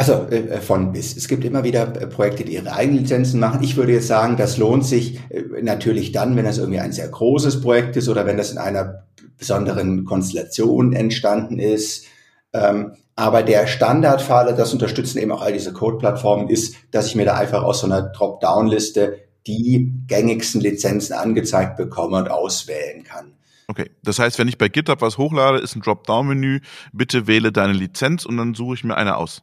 Also 0.00 0.14
äh, 0.30 0.62
von 0.62 0.92
bis. 0.92 1.14
Es 1.14 1.28
gibt 1.28 1.44
immer 1.44 1.62
wieder 1.62 1.82
äh, 2.00 2.06
Projekte, 2.06 2.42
die 2.42 2.54
ihre 2.54 2.72
eigenen 2.72 3.00
Lizenzen 3.00 3.38
machen. 3.38 3.62
Ich 3.62 3.76
würde 3.76 3.92
jetzt 3.92 4.06
sagen, 4.06 4.38
das 4.38 4.56
lohnt 4.56 4.86
sich 4.86 5.20
äh, 5.28 5.42
natürlich 5.60 6.10
dann, 6.10 6.36
wenn 6.36 6.46
das 6.46 6.56
irgendwie 6.56 6.80
ein 6.80 6.92
sehr 6.92 7.08
großes 7.08 7.60
Projekt 7.60 7.98
ist 7.98 8.08
oder 8.08 8.24
wenn 8.24 8.38
das 8.38 8.50
in 8.50 8.56
einer 8.56 9.04
besonderen 9.36 10.06
Konstellation 10.06 10.94
entstanden 10.94 11.58
ist. 11.58 12.06
Ähm, 12.54 12.92
aber 13.14 13.42
der 13.42 13.66
Standardfall, 13.66 14.54
das 14.54 14.72
unterstützen 14.72 15.18
eben 15.18 15.32
auch 15.32 15.42
all 15.42 15.52
diese 15.52 15.74
Code-Plattformen, 15.74 16.48
ist, 16.48 16.76
dass 16.92 17.08
ich 17.08 17.14
mir 17.14 17.26
da 17.26 17.34
einfach 17.34 17.62
aus 17.62 17.80
so 17.80 17.86
einer 17.86 18.00
Drop-Down-Liste 18.00 19.18
die 19.46 19.92
gängigsten 20.06 20.62
Lizenzen 20.62 21.12
angezeigt 21.12 21.76
bekomme 21.76 22.16
und 22.16 22.30
auswählen 22.30 23.04
kann. 23.04 23.34
Okay, 23.68 23.90
das 24.02 24.18
heißt, 24.18 24.38
wenn 24.38 24.48
ich 24.48 24.56
bei 24.56 24.70
GitHub 24.70 25.02
was 25.02 25.18
hochlade, 25.18 25.58
ist 25.58 25.76
ein 25.76 25.82
Drop-Down-Menü, 25.82 26.60
bitte 26.94 27.26
wähle 27.26 27.52
deine 27.52 27.74
Lizenz 27.74 28.24
und 28.24 28.38
dann 28.38 28.54
suche 28.54 28.76
ich 28.76 28.84
mir 28.84 28.96
eine 28.96 29.18
aus. 29.18 29.42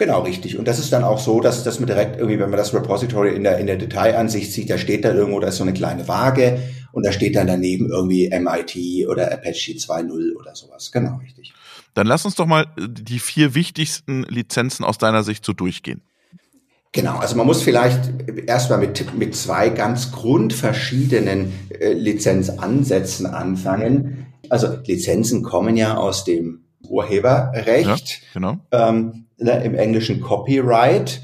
Genau, 0.00 0.22
richtig. 0.22 0.56
Und 0.56 0.66
das 0.66 0.78
ist 0.78 0.94
dann 0.94 1.04
auch 1.04 1.18
so, 1.18 1.42
dass, 1.42 1.62
dass 1.62 1.78
man 1.78 1.86
direkt 1.86 2.16
irgendwie, 2.16 2.38
wenn 2.38 2.48
man 2.48 2.56
das 2.56 2.72
Repository 2.72 3.36
in 3.36 3.44
der, 3.44 3.58
in 3.58 3.66
der 3.66 3.76
Detailansicht 3.76 4.50
sieht, 4.50 4.70
da 4.70 4.78
steht 4.78 5.04
da 5.04 5.12
irgendwo, 5.12 5.40
da 5.40 5.48
ist 5.48 5.58
so 5.58 5.62
eine 5.62 5.74
kleine 5.74 6.08
Waage 6.08 6.58
und 6.92 7.04
da 7.04 7.12
steht 7.12 7.36
dann 7.36 7.46
daneben 7.46 7.90
irgendwie 7.90 8.30
MIT 8.30 9.06
oder 9.10 9.30
Apache 9.30 9.72
2.0 9.72 10.36
oder 10.36 10.54
sowas. 10.54 10.90
Genau, 10.90 11.18
richtig. 11.18 11.52
Dann 11.92 12.06
lass 12.06 12.24
uns 12.24 12.34
doch 12.34 12.46
mal 12.46 12.62
äh, 12.78 12.88
die 12.88 13.18
vier 13.18 13.54
wichtigsten 13.54 14.22
Lizenzen 14.22 14.86
aus 14.86 14.96
deiner 14.96 15.22
Sicht 15.22 15.44
so 15.44 15.52
durchgehen. 15.52 16.00
Genau, 16.92 17.18
also 17.18 17.36
man 17.36 17.44
muss 17.46 17.60
vielleicht 17.60 18.00
erstmal 18.46 18.78
mit, 18.78 19.14
mit 19.18 19.36
zwei 19.36 19.68
ganz 19.68 20.12
grundverschiedenen 20.12 21.52
äh, 21.78 21.92
Lizenzansätzen 21.92 23.26
anfangen. 23.26 24.28
Also 24.48 24.78
Lizenzen 24.86 25.42
kommen 25.42 25.76
ja 25.76 25.98
aus 25.98 26.24
dem 26.24 26.64
Urheberrecht. 26.88 27.86
Ja, 27.86 28.16
genau. 28.32 28.58
Ähm, 28.72 29.26
ne, 29.40 29.64
im 29.64 29.74
Englischen 29.74 30.20
Copyright. 30.20 31.22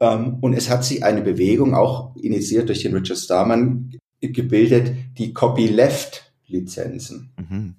Ähm, 0.00 0.38
und 0.40 0.54
es 0.54 0.70
hat 0.70 0.84
sich 0.84 1.04
eine 1.04 1.22
Bewegung, 1.22 1.74
auch 1.74 2.14
initiiert 2.16 2.68
durch 2.68 2.82
den 2.82 2.94
Richard 2.94 3.18
Starman, 3.18 3.98
gebildet, 4.20 4.92
die 5.16 5.32
Copyleft-Lizenzen. 5.32 7.32
Mhm. 7.36 7.74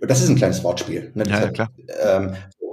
Das 0.00 0.22
ist 0.22 0.28
ein 0.28 0.36
kleines 0.36 0.64
Wortspiel. 0.64 1.12
Ne? 1.14 1.24
Ja, 1.28 1.42
ja, 1.42 1.50
klar. 1.50 1.70
Ähm, 2.02 2.32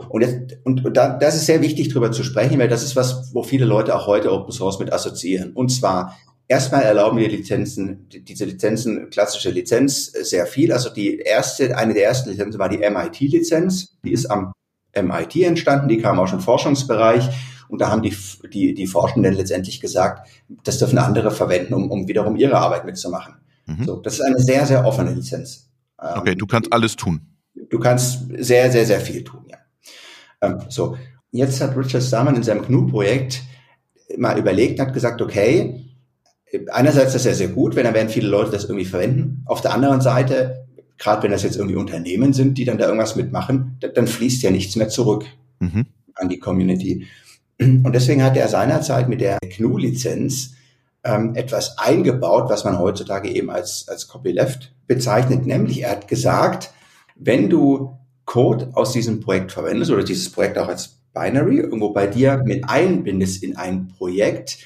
und, 0.10 0.22
jetzt, 0.22 0.58
und, 0.64 0.86
und 0.86 0.98
da, 0.98 1.18
das 1.18 1.36
ist 1.36 1.46
sehr 1.46 1.62
wichtig, 1.62 1.90
darüber 1.90 2.12
zu 2.12 2.24
sprechen, 2.24 2.58
weil 2.60 2.70
das 2.70 2.84
ist 2.84 2.96
was, 2.96 3.34
wo 3.34 3.44
viele 3.44 3.66
Leute 3.66 3.96
auch 3.96 4.08
heute 4.08 4.32
Open 4.32 4.52
Source 4.52 4.80
mit 4.80 4.92
assoziieren. 4.92 5.52
Und 5.54 5.70
zwar 5.70 6.18
erstmal 6.48 6.84
erlauben 6.84 7.18
die 7.18 7.26
Lizenzen, 7.26 8.08
diese 8.10 8.46
Lizenzen, 8.46 9.10
klassische 9.10 9.52
Lizenz, 9.52 10.06
sehr 10.06 10.48
viel. 10.48 10.72
Also 10.72 10.90
die 10.90 11.20
erste, 11.20 11.78
eine 11.78 11.94
der 11.94 12.06
ersten 12.06 12.30
Lizenzen 12.30 12.58
war 12.58 12.70
die 12.70 12.80
MIT-Lizenz. 12.80 13.98
Die 14.04 14.12
ist 14.12 14.26
am 14.26 14.54
MIT 14.96 15.36
entstanden, 15.38 15.88
die 15.88 15.98
kam 15.98 16.20
aus 16.20 16.32
dem 16.32 16.40
Forschungsbereich 16.40 17.30
und 17.68 17.82
da 17.82 17.90
haben 17.90 18.02
die, 18.02 18.16
die, 18.52 18.74
die 18.74 18.88
Forschenden 18.88 19.34
letztendlich 19.34 19.80
gesagt, 19.80 20.28
das 20.64 20.80
dürfen 20.80 20.98
andere 20.98 21.32
verwenden, 21.32 21.74
um, 21.74 21.92
um 21.92 22.08
wiederum 22.08 22.36
ihre 22.36 22.58
Arbeit 22.58 22.86
mitzumachen. 22.86 23.36
Mhm. 23.66 23.84
So, 23.86 23.96
das 23.98 24.16
ist 24.16 24.22
eine 24.22 24.40
sehr, 24.40 24.66
sehr 24.66 24.86
offene 24.86 25.12
Lizenz. 25.12 25.70
Okay, 25.98 26.36
du 26.36 26.48
kannst 26.48 26.72
alles 26.74 26.96
tun. 26.96 27.22
Du 27.70 27.80
kannst 27.80 28.30
sehr, 28.38 28.72
sehr, 28.72 28.86
sehr 28.86 29.02
viel 29.02 29.24
tun, 29.24 29.46
ja. 29.48 29.58
Ähm, 30.42 30.62
so, 30.70 30.98
jetzt 31.32 31.62
hat 31.62 31.76
Richard 31.76 32.04
Stallman 32.04 32.38
in 32.38 32.44
seinem 32.44 32.64
GNU-Projekt 32.64 33.44
mal 34.18 34.40
überlegt 34.40 34.80
und 34.80 34.88
hat 34.88 34.94
gesagt, 34.94 35.22
okay, 35.22 35.86
einerseits 36.72 37.08
ist 37.08 37.26
das 37.26 37.26
ja 37.26 37.34
sehr 37.34 37.50
gut, 37.50 37.76
wenn 37.76 37.84
dann 37.84 37.94
werden 37.94 38.10
viele 38.10 38.28
Leute 38.28 38.52
das 38.52 38.64
irgendwie 38.64 38.86
verwenden. 38.86 39.44
Auf 39.46 39.62
der 39.62 39.74
anderen 39.74 40.02
Seite 40.02 40.68
gerade 41.00 41.24
wenn 41.24 41.32
das 41.32 41.44
jetzt 41.44 41.56
irgendwie 41.56 41.78
Unternehmen 41.78 42.34
sind, 42.34 42.58
die 42.58 42.66
dann 42.66 42.78
da 42.78 42.86
irgendwas 42.86 43.16
mitmachen, 43.16 43.78
dann 43.96 44.08
fließt 44.08 44.44
ja 44.44 44.52
nichts 44.52 44.76
mehr 44.76 44.90
zurück 44.90 45.26
mhm. 45.60 45.88
an 46.14 46.30
die 46.30 46.40
Community. 46.40 47.08
Und 47.60 47.92
deswegen 47.94 48.24
hat 48.24 48.38
er 48.38 48.48
seinerzeit 48.48 49.10
mit 49.10 49.22
der 49.22 49.38
GNU-Lizenz 49.42 50.56
ähm, 51.04 51.36
etwas 51.36 51.78
eingebaut, 51.78 52.50
was 52.50 52.64
man 52.64 52.78
heutzutage 52.78 53.30
eben 53.30 53.50
als, 53.50 53.88
als 53.88 54.08
Copyleft 54.08 54.74
bezeichnet. 54.88 55.46
Nämlich 55.46 55.84
er 55.84 55.92
hat 55.92 56.08
gesagt, 56.08 56.72
wenn 57.16 57.50
du 57.50 57.98
Code 58.26 58.70
aus 58.74 58.92
diesem 58.92 59.22
Projekt 59.22 59.52
verwendest 59.52 59.92
oder 59.92 60.04
dieses 60.04 60.32
Projekt 60.32 60.58
auch 60.58 60.68
als 60.68 61.00
Binary 61.14 61.58
irgendwo 61.58 61.90
bei 61.92 62.08
dir 62.08 62.44
mit 62.46 62.64
einbindest 62.70 63.44
in 63.44 63.58
ein 63.58 63.88
Projekt, 63.88 64.60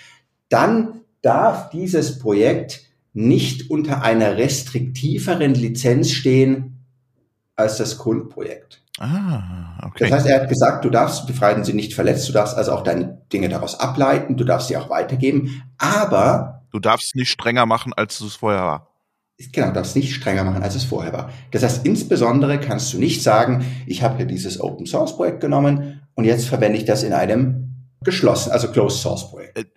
dann 0.49 1.01
darf 1.21 1.69
dieses 1.69 2.19
Projekt 2.19 2.82
nicht 3.13 3.70
unter 3.70 4.01
einer 4.01 4.38
restriktiveren 4.38 5.53
Lizenz 5.53 6.12
stehen 6.12 6.86
als 7.55 7.77
das 7.77 7.98
Grundprojekt. 7.98 8.84
Ah, 9.00 9.79
okay. 9.86 10.10
Das 10.10 10.12
heißt, 10.12 10.27
er 10.27 10.41
hat 10.41 10.50
gesagt, 10.50 10.86
du 10.86 10.89
darfst, 10.89 11.25
befreien 11.25 11.63
sie 11.63 11.74
nicht 11.74 11.96
verletzt, 11.96 12.27
du 12.29 12.34
darfst 12.34 12.55
also 12.55 12.74
auch 12.74 12.84
deine 12.84 13.22
Dinge 13.32 13.50
daraus 13.50 13.79
ableiten, 13.79 14.38
du 14.38 14.43
darfst 14.43 14.67
sie 14.67 14.77
auch 14.77 14.89
weitergeben, 14.89 15.63
aber 15.77 16.63
du 16.72 16.79
darfst 16.79 17.15
nicht 17.15 17.32
strenger 17.32 17.65
machen, 17.65 17.93
als 17.93 18.20
es 18.22 18.36
vorher 18.36 18.62
war. 18.62 18.89
Genau, 19.51 19.67
du 19.67 19.74
darfst 19.74 19.96
nicht 19.96 20.13
strenger 20.13 20.43
machen, 20.43 20.62
als 20.62 20.75
es 20.75 20.84
vorher 20.84 21.12
war. 21.12 21.32
Das 21.51 21.63
heißt, 21.63 21.86
insbesondere 21.86 22.60
kannst 22.60 22.93
du 22.93 23.00
nicht 23.00 23.24
sagen, 23.24 23.65
ich 23.88 24.03
habe 24.03 24.17
hier 24.17 24.27
dieses 24.27 24.62
Open 24.62 24.86
Source 24.86 25.15
Projekt 25.15 25.41
genommen 25.41 26.01
und 26.13 26.25
jetzt 26.25 26.46
verwende 26.46 26.77
ich 26.77 26.86
das 26.86 27.01
in 27.03 27.13
einem 27.13 27.88
geschlossen, 28.03 28.51
also 28.51 28.72
Closed 28.72 29.01
Source 29.01 29.29
Projekt. 29.29 29.67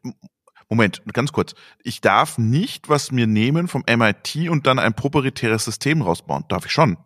Äh, 0.68 0.74
Moment, 0.74 1.02
ganz 1.12 1.32
kurz. 1.32 1.54
Ich 1.82 2.00
darf 2.00 2.38
nicht 2.38 2.88
was 2.88 3.12
mir 3.12 3.26
nehmen 3.26 3.68
vom 3.68 3.84
MIT 3.88 4.48
und 4.48 4.66
dann 4.66 4.78
ein 4.78 4.94
proprietäres 4.94 5.64
System 5.64 6.02
rausbauen. 6.02 6.44
Darf 6.48 6.66
ich 6.66 6.72
schon? 6.72 6.96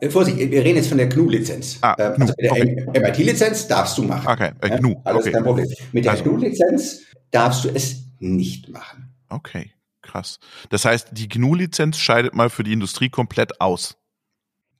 Äh, 0.00 0.10
Vorsicht, 0.10 0.38
wir 0.38 0.64
reden 0.64 0.76
jetzt 0.76 0.88
von 0.88 0.98
der 0.98 1.08
GNU-Lizenz. 1.08 1.78
Ah, 1.82 1.94
ähm, 1.98 2.14
GNU. 2.14 2.22
Also 2.22 2.34
mit 2.36 2.44
der 2.44 2.52
okay. 2.52 3.00
MIT-Lizenz 3.00 3.68
darfst 3.68 3.98
du 3.98 4.02
machen. 4.02 4.26
Okay, 4.26 4.52
äh, 4.60 4.78
GNU. 4.78 4.90
Ja, 4.90 5.00
alles 5.04 5.22
okay. 5.22 5.32
kein 5.32 5.44
Problem. 5.44 5.68
Mit 5.92 6.04
der 6.04 6.12
also. 6.12 6.24
GNU-Lizenz 6.24 7.02
darfst 7.30 7.64
du 7.64 7.68
es 7.68 8.06
nicht 8.18 8.68
machen. 8.68 9.14
Okay, 9.28 9.72
krass. 10.02 10.38
Das 10.70 10.84
heißt, 10.84 11.08
die 11.12 11.28
GNU-Lizenz 11.28 11.98
scheidet 11.98 12.34
mal 12.34 12.50
für 12.50 12.64
die 12.64 12.72
Industrie 12.72 13.10
komplett 13.10 13.60
aus. 13.60 13.99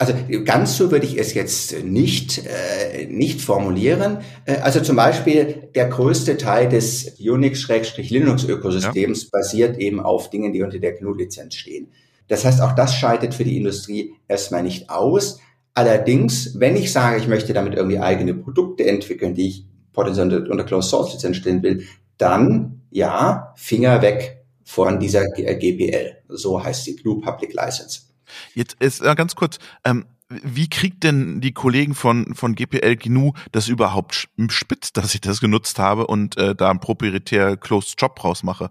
Also 0.00 0.14
ganz 0.46 0.78
so 0.78 0.90
würde 0.90 1.04
ich 1.04 1.18
es 1.18 1.34
jetzt 1.34 1.84
nicht, 1.84 2.42
äh, 2.46 3.04
nicht 3.04 3.42
formulieren. 3.42 4.20
Äh, 4.46 4.54
also 4.60 4.80
zum 4.80 4.96
Beispiel 4.96 5.68
der 5.74 5.88
größte 5.88 6.38
Teil 6.38 6.70
des 6.70 7.18
Unix-Linux-Ökosystems 7.20 9.24
ja. 9.24 9.28
basiert 9.30 9.76
eben 9.76 10.00
auf 10.00 10.30
Dingen, 10.30 10.54
die 10.54 10.62
unter 10.62 10.78
der 10.78 10.92
GNU-Lizenz 10.92 11.54
stehen. 11.54 11.88
Das 12.28 12.46
heißt, 12.46 12.62
auch 12.62 12.72
das 12.72 12.94
scheidet 12.94 13.34
für 13.34 13.44
die 13.44 13.58
Industrie 13.58 14.14
erstmal 14.26 14.62
nicht 14.62 14.88
aus. 14.88 15.38
Allerdings, 15.74 16.58
wenn 16.58 16.76
ich 16.76 16.92
sage, 16.92 17.18
ich 17.18 17.28
möchte 17.28 17.52
damit 17.52 17.74
irgendwie 17.74 17.98
eigene 17.98 18.32
Produkte 18.32 18.86
entwickeln, 18.86 19.34
die 19.34 19.48
ich 19.48 19.66
potenziell 19.92 20.50
unter 20.50 20.64
Closed-Source-Lizenz 20.64 21.36
stellen 21.36 21.62
will, 21.62 21.84
dann 22.16 22.80
ja, 22.90 23.52
Finger 23.54 24.00
weg 24.00 24.46
von 24.64 24.98
dieser 24.98 25.26
GPL. 25.26 26.22
So 26.28 26.64
heißt 26.64 26.86
die 26.86 26.96
GNU 26.96 27.20
Public 27.20 27.52
License. 27.52 28.09
Jetzt 28.54 28.76
ist 28.80 29.00
äh, 29.00 29.14
ganz 29.14 29.34
kurz, 29.34 29.58
ähm, 29.84 30.06
wie 30.30 30.68
kriegt 30.68 31.02
denn 31.02 31.40
die 31.40 31.52
Kollegen 31.52 31.94
von, 31.94 32.34
von 32.34 32.54
GPL 32.54 32.96
GNU 32.96 33.32
das 33.50 33.68
überhaupt 33.68 34.28
spitz, 34.48 34.92
dass 34.92 35.14
ich 35.14 35.20
das 35.20 35.40
genutzt 35.40 35.78
habe 35.78 36.06
und 36.06 36.36
äh, 36.36 36.54
da 36.54 36.70
ein 36.70 36.80
proprietär 36.80 37.56
Closed 37.56 38.00
Job 38.00 38.22
rausmache? 38.22 38.70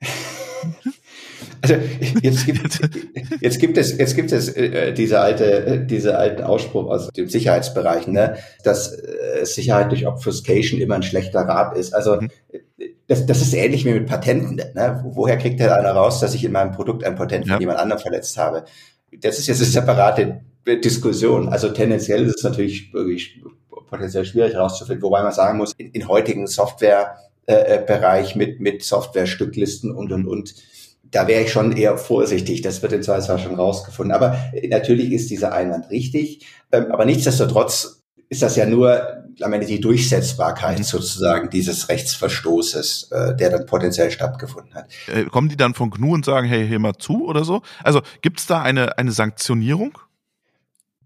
Also 1.62 1.76
jetzt 2.22 2.44
gibt, 2.44 2.80
jetzt 3.40 3.58
gibt 3.58 3.78
es 3.78 3.96
jetzt 3.96 4.14
gibt 4.14 4.32
es 4.32 4.48
äh, 4.50 4.92
diese 4.92 5.20
alte 5.20 5.84
diese 5.88 6.18
alten 6.18 6.42
Ausspruch 6.42 6.90
aus 6.90 7.08
dem 7.08 7.28
Sicherheitsbereich, 7.28 8.06
ne, 8.06 8.36
dass 8.64 8.92
äh, 8.92 9.44
Sicherheit 9.44 9.90
durch 9.90 10.06
Obfuscation 10.06 10.80
immer 10.80 10.96
ein 10.96 11.02
schlechter 11.02 11.40
Rat 11.40 11.76
ist. 11.76 11.94
Also 11.94 12.20
mhm. 12.20 12.28
das, 13.06 13.24
das 13.24 13.40
ist 13.40 13.54
ähnlich 13.54 13.84
wie 13.86 13.94
mit 13.94 14.06
Patenten. 14.06 14.56
Ne? 14.56 15.04
Woher 15.06 15.38
kriegt 15.38 15.58
der 15.58 15.74
einer 15.74 15.92
raus, 15.92 16.20
dass 16.20 16.34
ich 16.34 16.44
in 16.44 16.52
meinem 16.52 16.72
Produkt 16.72 17.04
ein 17.04 17.14
Patent 17.14 17.44
von 17.44 17.54
ja. 17.54 17.60
jemand 17.60 17.78
anderem 17.78 18.00
verletzt 18.00 18.36
habe? 18.36 18.64
Das 19.20 19.38
ist 19.38 19.46
jetzt 19.46 19.60
eine 19.60 19.70
separate 19.70 20.40
Diskussion. 20.66 21.48
Also 21.48 21.68
tendenziell 21.70 22.26
ist 22.26 22.36
es 22.36 22.44
natürlich 22.44 22.92
wirklich 22.92 23.40
potenziell 23.88 24.24
schwierig 24.24 24.54
herauszufinden, 24.54 25.02
wobei 25.02 25.22
man 25.22 25.32
sagen 25.32 25.58
muss, 25.58 25.72
in, 25.76 25.90
in 25.90 26.08
heutigen 26.08 26.46
Softwarebereich 26.46 28.34
äh, 28.34 28.38
mit, 28.38 28.60
mit 28.60 28.82
Software-Stücklisten 28.82 29.94
und, 29.94 30.12
und, 30.12 30.26
und, 30.26 30.54
da 31.10 31.28
wäre 31.28 31.44
ich 31.44 31.52
schon 31.52 31.76
eher 31.76 31.96
vorsichtig. 31.96 32.62
Das 32.62 32.82
wird 32.82 32.92
in 32.92 33.04
zwei 33.04 33.20
Jahren 33.20 33.38
schon 33.38 33.54
rausgefunden. 33.54 34.12
Aber 34.12 34.36
natürlich 34.68 35.12
ist 35.12 35.30
dieser 35.30 35.52
Einwand 35.52 35.88
richtig. 35.90 36.44
Ähm, 36.72 36.90
aber 36.90 37.04
nichtsdestotrotz 37.04 38.02
ist 38.28 38.42
das 38.42 38.56
ja 38.56 38.66
nur 38.66 39.23
am 39.40 39.52
Ende 39.52 39.66
die 39.66 39.80
Durchsetzbarkeit 39.80 40.78
mhm. 40.78 40.84
sozusagen 40.84 41.50
dieses 41.50 41.88
Rechtsverstoßes, 41.88 43.10
äh, 43.10 43.36
der 43.36 43.50
dann 43.50 43.66
potenziell 43.66 44.10
stattgefunden 44.10 44.74
hat. 44.74 44.86
Äh, 45.06 45.24
kommen 45.24 45.48
die 45.48 45.56
dann 45.56 45.74
von 45.74 45.90
GNU 45.90 46.14
und 46.14 46.24
sagen, 46.24 46.46
hey, 46.46 46.66
hier 46.66 46.78
mal 46.78 46.94
zu 46.98 47.26
oder 47.26 47.44
so? 47.44 47.62
Also 47.82 48.02
gibt 48.22 48.40
es 48.40 48.46
da 48.46 48.62
eine, 48.62 48.98
eine 48.98 49.12
Sanktionierung? 49.12 49.98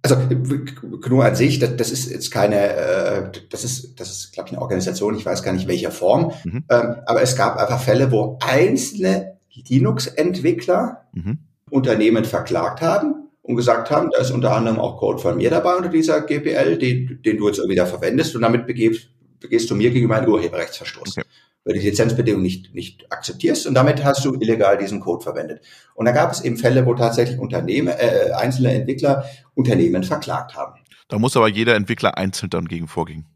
Also 0.02 0.16
GNU 0.16 1.20
an 1.23 1.35
sich, 1.35 1.58
das, 1.58 1.76
das 1.76 1.90
ist 1.90 2.11
jetzt 2.11 2.30
keine, 2.30 2.56
äh, 2.56 3.30
das 3.50 3.64
ist, 3.64 3.99
das 3.99 4.11
ist, 4.11 4.32
glaube 4.32 4.49
ich, 4.49 4.52
eine 4.52 4.62
Organisation, 4.62 5.16
ich 5.16 5.26
weiß 5.26 5.42
gar 5.42 5.52
nicht 5.52 5.66
welcher 5.66 5.90
Form, 5.90 6.32
mhm. 6.44 6.64
ähm, 6.68 6.97
aber 7.06 7.23
es 7.23 7.37
gab 7.37 7.56
einfach 7.56 7.80
Fälle, 7.80 8.12
wo 8.12 8.38
einzelne 8.40 9.38
Linux-Entwickler 9.52 11.08
mhm. 11.12 11.38
Unternehmen 11.70 12.25
verklagt 12.25 12.80
haben 12.80 13.27
und 13.49 13.57
gesagt 13.57 13.90
haben, 13.90 14.11
da 14.12 14.21
ist 14.21 14.31
unter 14.31 14.55
anderem 14.55 14.78
auch 14.78 14.99
Code 14.99 15.19
von 15.19 15.38
mir 15.38 15.49
dabei 15.49 15.75
unter 15.75 15.88
dieser 15.88 16.21
GPL, 16.21 16.76
den, 16.76 17.21
den 17.25 17.38
du 17.38 17.49
jetzt 17.49 17.59
irgendwie 17.59 17.76
da 17.76 17.87
verwendest 17.87 18.37
und 18.37 18.43
damit 18.43 18.67
begehst, 18.67 19.09
begehst 19.40 19.71
du 19.71 19.75
mir 19.75 19.90
gegenüber 19.90 20.17
einen 20.17 20.28
Urheberrechtsverstoß. 20.28 21.17
Okay 21.17 21.26
weil 21.64 21.75
du 21.75 21.81
die 21.81 21.88
Lizenzbedingungen 21.90 22.43
nicht, 22.43 22.75
nicht 22.75 23.12
akzeptierst 23.12 23.67
und 23.67 23.75
damit 23.75 24.02
hast 24.02 24.25
du 24.25 24.33
illegal 24.40 24.78
diesen 24.78 25.00
Code 25.00 25.23
verwendet. 25.23 25.61
Und 25.95 26.07
da 26.07 26.12
gab 26.12 26.33
es 26.33 26.40
eben 26.40 26.57
Fälle, 26.57 26.87
wo 26.87 26.95
tatsächlich 26.95 27.38
Unternehmen, 27.38 27.88
äh, 27.88 28.31
einzelne 28.35 28.73
Entwickler 28.73 29.26
Unternehmen 29.55 30.02
verklagt 30.02 30.57
haben. 30.57 30.81
Da 31.09 31.19
muss 31.19 31.37
aber 31.37 31.49
jeder 31.49 31.75
Entwickler 31.75 32.17
einzeln 32.17 32.49
dann 32.49 32.69
gegen 32.69 32.88
vorgehen. 32.88 33.26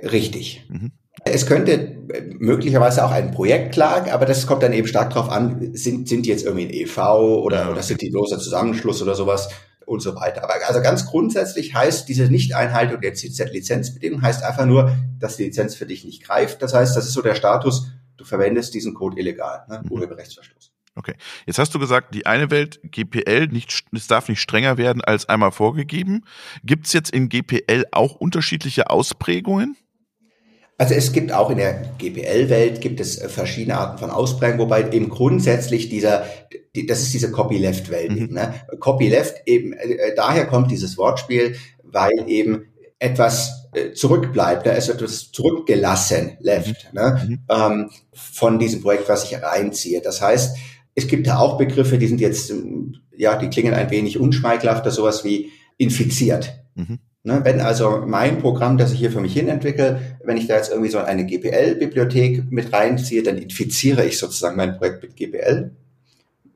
Richtig. 0.00 0.64
Mhm. 0.68 0.92
Es 1.24 1.46
könnte 1.46 1.98
möglicherweise 2.38 3.04
auch 3.04 3.10
ein 3.10 3.30
Projekt 3.30 3.74
klagen, 3.74 4.10
aber 4.10 4.26
das 4.26 4.46
kommt 4.46 4.62
dann 4.62 4.72
eben 4.72 4.88
stark 4.88 5.10
darauf 5.10 5.30
an, 5.30 5.74
sind, 5.74 6.08
sind 6.08 6.26
die 6.26 6.30
jetzt 6.30 6.44
irgendwie 6.44 6.66
ein 6.66 6.72
EV 6.72 6.98
oder, 6.98 7.70
oder 7.70 7.82
sind 7.82 8.00
die 8.00 8.10
bloßer 8.10 8.38
Zusammenschluss 8.38 9.02
oder 9.02 9.14
sowas 9.14 9.48
und 9.86 10.00
so 10.00 10.16
weiter. 10.16 10.42
Aber 10.42 10.54
also 10.66 10.80
ganz 10.80 11.06
grundsätzlich 11.06 11.74
heißt 11.74 12.08
diese 12.08 12.24
Nicht-Einhaltung 12.24 13.00
der 13.00 13.12
Lizenzbedingungen 13.12 14.22
heißt 14.24 14.42
einfach 14.42 14.66
nur, 14.66 14.96
dass 15.18 15.36
die 15.36 15.44
Lizenz 15.44 15.74
für 15.74 15.86
dich 15.86 16.04
nicht 16.04 16.24
greift. 16.24 16.62
Das 16.62 16.74
heißt, 16.74 16.96
das 16.96 17.06
ist 17.06 17.12
so 17.12 17.22
der 17.22 17.34
Status, 17.34 17.92
du 18.16 18.24
verwendest 18.24 18.74
diesen 18.74 18.94
Code 18.94 19.18
illegal, 19.18 19.64
ne? 19.68 19.82
Mhm. 19.84 19.92
Urheberrechtsverstoß. 19.92 20.70
Okay. 20.94 21.14
Jetzt 21.46 21.58
hast 21.58 21.74
du 21.74 21.78
gesagt, 21.78 22.14
die 22.14 22.26
eine 22.26 22.50
Welt, 22.50 22.80
GPL, 22.84 23.46
nicht, 23.48 23.84
es 23.92 24.06
darf 24.08 24.28
nicht 24.28 24.40
strenger 24.40 24.76
werden 24.76 25.02
als 25.02 25.26
einmal 25.26 25.50
vorgegeben. 25.50 26.24
Gibt 26.64 26.86
es 26.86 26.92
jetzt 26.92 27.10
in 27.10 27.30
GPL 27.30 27.86
auch 27.92 28.14
unterschiedliche 28.16 28.90
Ausprägungen? 28.90 29.76
Also 30.78 30.94
es 30.94 31.12
gibt 31.12 31.32
auch 31.32 31.50
in 31.50 31.58
der 31.58 31.92
GPL-Welt 31.98 32.80
gibt 32.80 33.00
es 33.00 33.18
äh, 33.18 33.28
verschiedene 33.28 33.78
Arten 33.78 33.98
von 33.98 34.10
Ausprägungen, 34.10 34.60
wobei 34.60 34.90
eben 34.90 35.08
grundsätzlich 35.08 35.88
dieser, 35.88 36.24
die, 36.74 36.86
das 36.86 37.02
ist 37.02 37.14
diese 37.14 37.30
Copyleft-Welt. 37.30 38.10
Mhm. 38.10 38.34
Ne? 38.34 38.54
Copyleft 38.80 39.42
eben, 39.46 39.74
äh, 39.74 39.92
äh, 39.92 40.14
daher 40.14 40.46
kommt 40.46 40.70
dieses 40.70 40.98
Wortspiel, 40.98 41.56
weil 41.82 42.24
eben 42.26 42.72
etwas 42.98 43.68
äh, 43.74 43.92
zurückbleibt, 43.92 44.66
ne? 44.66 44.72
es 44.72 44.88
wird 44.88 45.02
etwas 45.02 45.30
zurückgelassen, 45.32 46.36
left, 46.40 46.88
mhm. 46.92 47.00
ne? 47.00 47.26
Mhm. 47.28 47.38
Ähm, 47.48 47.90
von 48.12 48.58
diesem 48.58 48.82
Projekt, 48.82 49.08
was 49.08 49.24
ich 49.24 49.40
reinziehe. 49.42 50.00
Das 50.00 50.20
heißt, 50.22 50.56
es 50.94 51.06
gibt 51.06 51.26
da 51.26 51.38
auch 51.38 51.58
Begriffe, 51.58 51.98
die 51.98 52.06
sind 52.06 52.20
jetzt, 52.20 52.50
ähm, 52.50 52.96
ja, 53.16 53.36
die 53.36 53.48
klingen 53.48 53.74
ein 53.74 53.90
wenig 53.90 54.18
unschmeichelhafter, 54.18 54.90
sowas 54.90 55.24
wie 55.24 55.50
infiziert. 55.78 56.64
Mhm. 56.74 56.98
Ne, 57.24 57.40
wenn 57.44 57.60
also 57.60 58.02
mein 58.04 58.40
Programm, 58.40 58.78
das 58.78 58.92
ich 58.92 58.98
hier 58.98 59.12
für 59.12 59.20
mich 59.20 59.32
hin 59.32 59.46
entwickle, 59.46 60.00
wenn 60.24 60.36
ich 60.36 60.48
da 60.48 60.56
jetzt 60.56 60.70
irgendwie 60.70 60.90
so 60.90 60.98
eine 60.98 61.24
GPL-Bibliothek 61.24 62.50
mit 62.50 62.72
reinziehe, 62.72 63.22
dann 63.22 63.38
infiziere 63.38 64.04
ich 64.04 64.18
sozusagen 64.18 64.56
mein 64.56 64.76
Projekt 64.76 65.02
mit 65.04 65.14
GPL. 65.14 65.70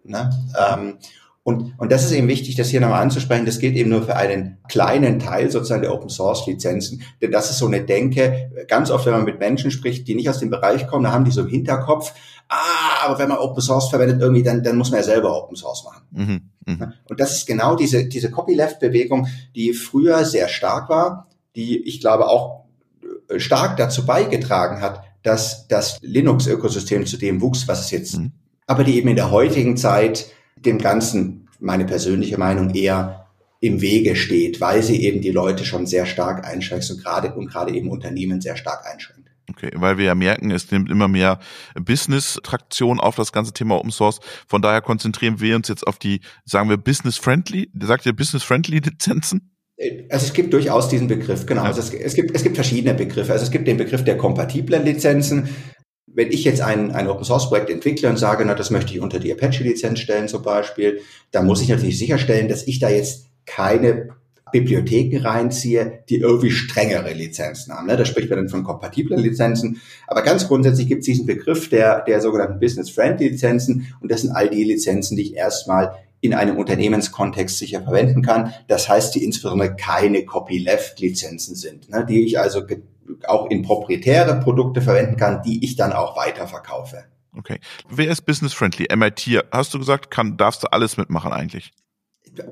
Ne? 0.02 0.30
Ähm, 0.58 0.98
und, 1.44 1.74
und 1.78 1.92
das 1.92 2.04
ist 2.04 2.10
eben 2.10 2.26
wichtig, 2.26 2.56
das 2.56 2.70
hier 2.70 2.80
nochmal 2.80 3.02
anzusprechen. 3.02 3.46
Das 3.46 3.60
geht 3.60 3.76
eben 3.76 3.90
nur 3.90 4.02
für 4.02 4.16
einen 4.16 4.58
kleinen 4.68 5.20
Teil 5.20 5.48
sozusagen 5.48 5.82
der 5.82 5.94
Open 5.94 6.08
Source 6.08 6.44
Lizenzen. 6.48 7.04
Denn 7.22 7.30
das 7.30 7.52
ist 7.52 7.58
so 7.58 7.66
eine 7.66 7.82
Denke. 7.82 8.50
Ganz 8.66 8.90
oft, 8.90 9.06
wenn 9.06 9.12
man 9.12 9.24
mit 9.24 9.38
Menschen 9.38 9.70
spricht, 9.70 10.08
die 10.08 10.16
nicht 10.16 10.28
aus 10.28 10.40
dem 10.40 10.50
Bereich 10.50 10.88
kommen, 10.88 11.04
da 11.04 11.12
haben 11.12 11.24
die 11.24 11.30
so 11.30 11.42
im 11.42 11.48
Hinterkopf, 11.48 12.12
ah, 12.48 13.04
aber 13.04 13.20
wenn 13.20 13.28
man 13.28 13.38
Open 13.38 13.62
Source 13.62 13.90
verwendet 13.90 14.20
irgendwie, 14.20 14.42
dann, 14.42 14.64
dann 14.64 14.76
muss 14.76 14.90
man 14.90 14.98
ja 14.98 15.04
selber 15.04 15.40
Open 15.40 15.54
Source 15.54 15.84
machen. 15.84 16.02
Mhm, 16.10 16.50
mh. 16.66 16.92
Und 17.08 17.20
das 17.20 17.36
ist 17.36 17.46
genau 17.46 17.76
diese, 17.76 18.06
diese 18.06 18.30
Copyleft-Bewegung, 18.30 19.28
die 19.54 19.72
früher 19.72 20.24
sehr 20.24 20.48
stark 20.48 20.88
war, 20.88 21.28
die 21.56 21.82
ich 21.88 22.00
glaube 22.00 22.28
auch 22.28 22.66
äh, 23.28 23.40
stark 23.40 23.76
dazu 23.76 24.04
beigetragen 24.04 24.80
hat, 24.80 25.02
dass 25.22 25.66
das 25.66 25.98
Linux-Ökosystem 26.02 27.06
zu 27.06 27.16
dem 27.16 27.40
wuchs, 27.40 27.66
was 27.66 27.80
es 27.80 27.90
jetzt, 27.90 28.18
mhm. 28.18 28.32
aber 28.66 28.84
die 28.84 28.96
eben 28.96 29.08
in 29.08 29.16
der 29.16 29.30
heutigen 29.30 29.76
Zeit 29.76 30.26
dem 30.56 30.78
Ganzen, 30.78 31.48
meine 31.58 31.84
persönliche 31.84 32.38
Meinung, 32.38 32.70
eher 32.70 33.26
im 33.60 33.80
Wege 33.80 34.16
steht, 34.16 34.60
weil 34.60 34.82
sie 34.82 35.02
eben 35.02 35.20
die 35.20 35.30
Leute 35.30 35.64
schon 35.64 35.86
sehr 35.86 36.06
stark 36.06 36.46
einschränkt 36.46 36.90
und 36.90 37.02
gerade, 37.02 37.34
und 37.34 37.48
gerade 37.48 37.74
eben 37.74 37.90
Unternehmen 37.90 38.40
sehr 38.40 38.56
stark 38.56 38.86
einschränkt. 38.86 39.25
Okay, 39.48 39.70
weil 39.74 39.96
wir 39.96 40.06
ja 40.06 40.14
merken, 40.14 40.50
es 40.50 40.70
nimmt 40.70 40.90
immer 40.90 41.08
mehr 41.08 41.38
Business-Traktion 41.74 42.98
auf 42.98 43.14
das 43.14 43.32
ganze 43.32 43.52
Thema 43.52 43.76
Open 43.76 43.92
Source. 43.92 44.20
Von 44.48 44.60
daher 44.60 44.80
konzentrieren 44.80 45.40
wir 45.40 45.54
uns 45.54 45.68
jetzt 45.68 45.86
auf 45.86 45.98
die, 45.98 46.20
sagen 46.44 46.68
wir, 46.68 46.76
Business-Friendly, 46.76 47.70
sagt 47.80 48.06
ihr 48.06 48.12
Business-Friendly 48.12 48.78
Lizenzen? 48.80 49.52
Also 50.10 50.26
es 50.26 50.32
gibt 50.32 50.52
durchaus 50.52 50.88
diesen 50.88 51.06
Begriff, 51.06 51.46
genau. 51.46 51.62
Also 51.62 51.80
es, 51.80 51.92
es, 51.92 52.14
gibt, 52.14 52.34
es 52.34 52.42
gibt 52.42 52.56
verschiedene 52.56 52.94
Begriffe. 52.94 53.32
Also 53.32 53.44
es 53.44 53.50
gibt 53.50 53.68
den 53.68 53.76
Begriff 53.76 54.02
der 54.04 54.16
kompatiblen 54.16 54.84
Lizenzen 54.84 55.48
wenn 56.16 56.32
ich 56.32 56.44
jetzt 56.44 56.62
ein, 56.62 56.92
ein 56.92 57.08
Open 57.08 57.24
Source 57.24 57.48
Projekt 57.48 57.68
entwickle 57.68 58.08
und 58.08 58.16
sage, 58.16 58.42
na, 58.44 58.54
das 58.54 58.70
möchte 58.70 58.94
ich 58.94 59.00
unter 59.00 59.20
die 59.20 59.32
Apache 59.32 59.62
Lizenz 59.62 60.00
stellen 60.00 60.28
zum 60.28 60.42
Beispiel, 60.42 61.00
dann 61.30 61.46
muss 61.46 61.60
ich 61.60 61.68
natürlich 61.68 61.98
sicherstellen, 61.98 62.48
dass 62.48 62.66
ich 62.66 62.78
da 62.78 62.88
jetzt 62.88 63.26
keine 63.44 64.15
Bibliotheken 64.52 65.18
reinziehe, 65.22 66.04
die 66.08 66.16
irgendwie 66.16 66.50
strengere 66.50 67.12
Lizenzen 67.12 67.72
haben. 67.74 67.86
Ne? 67.86 67.96
Da 67.96 68.04
spricht 68.04 68.30
man 68.30 68.38
dann 68.38 68.48
von 68.48 68.62
kompatiblen 68.62 69.18
Lizenzen. 69.18 69.80
Aber 70.06 70.22
ganz 70.22 70.46
grundsätzlich 70.46 70.86
gibt 70.86 71.00
es 71.00 71.06
diesen 71.06 71.26
Begriff 71.26 71.68
der, 71.68 72.02
der 72.02 72.20
sogenannten 72.20 72.60
Business-Friendly 72.60 73.28
Lizenzen 73.28 73.92
und 74.00 74.10
das 74.10 74.22
sind 74.22 74.30
all 74.30 74.48
die 74.48 74.64
Lizenzen, 74.64 75.16
die 75.16 75.22
ich 75.22 75.34
erstmal 75.34 75.96
in 76.20 76.32
einem 76.32 76.56
Unternehmenskontext 76.56 77.58
sicher 77.58 77.82
verwenden 77.82 78.22
kann. 78.22 78.54
Das 78.68 78.88
heißt, 78.88 79.14
die 79.14 79.24
insbesondere 79.24 79.76
keine 79.76 80.24
Copyleft-Lizenzen 80.24 81.56
sind, 81.56 81.90
ne? 81.90 82.06
die 82.08 82.24
ich 82.24 82.38
also 82.38 82.62
auch 83.26 83.50
in 83.50 83.62
proprietäre 83.62 84.40
Produkte 84.40 84.80
verwenden 84.80 85.16
kann, 85.16 85.42
die 85.42 85.64
ich 85.64 85.76
dann 85.76 85.92
auch 85.92 86.16
weiterverkaufe. 86.16 87.04
Okay. 87.36 87.58
Wer 87.88 88.10
ist 88.10 88.22
business 88.22 88.54
friendly? 88.54 88.86
MIT, 88.94 89.44
hast 89.52 89.74
du 89.74 89.78
gesagt, 89.78 90.10
kann, 90.10 90.36
darfst 90.36 90.62
du 90.62 90.68
alles 90.68 90.96
mitmachen 90.96 91.32
eigentlich? 91.32 91.72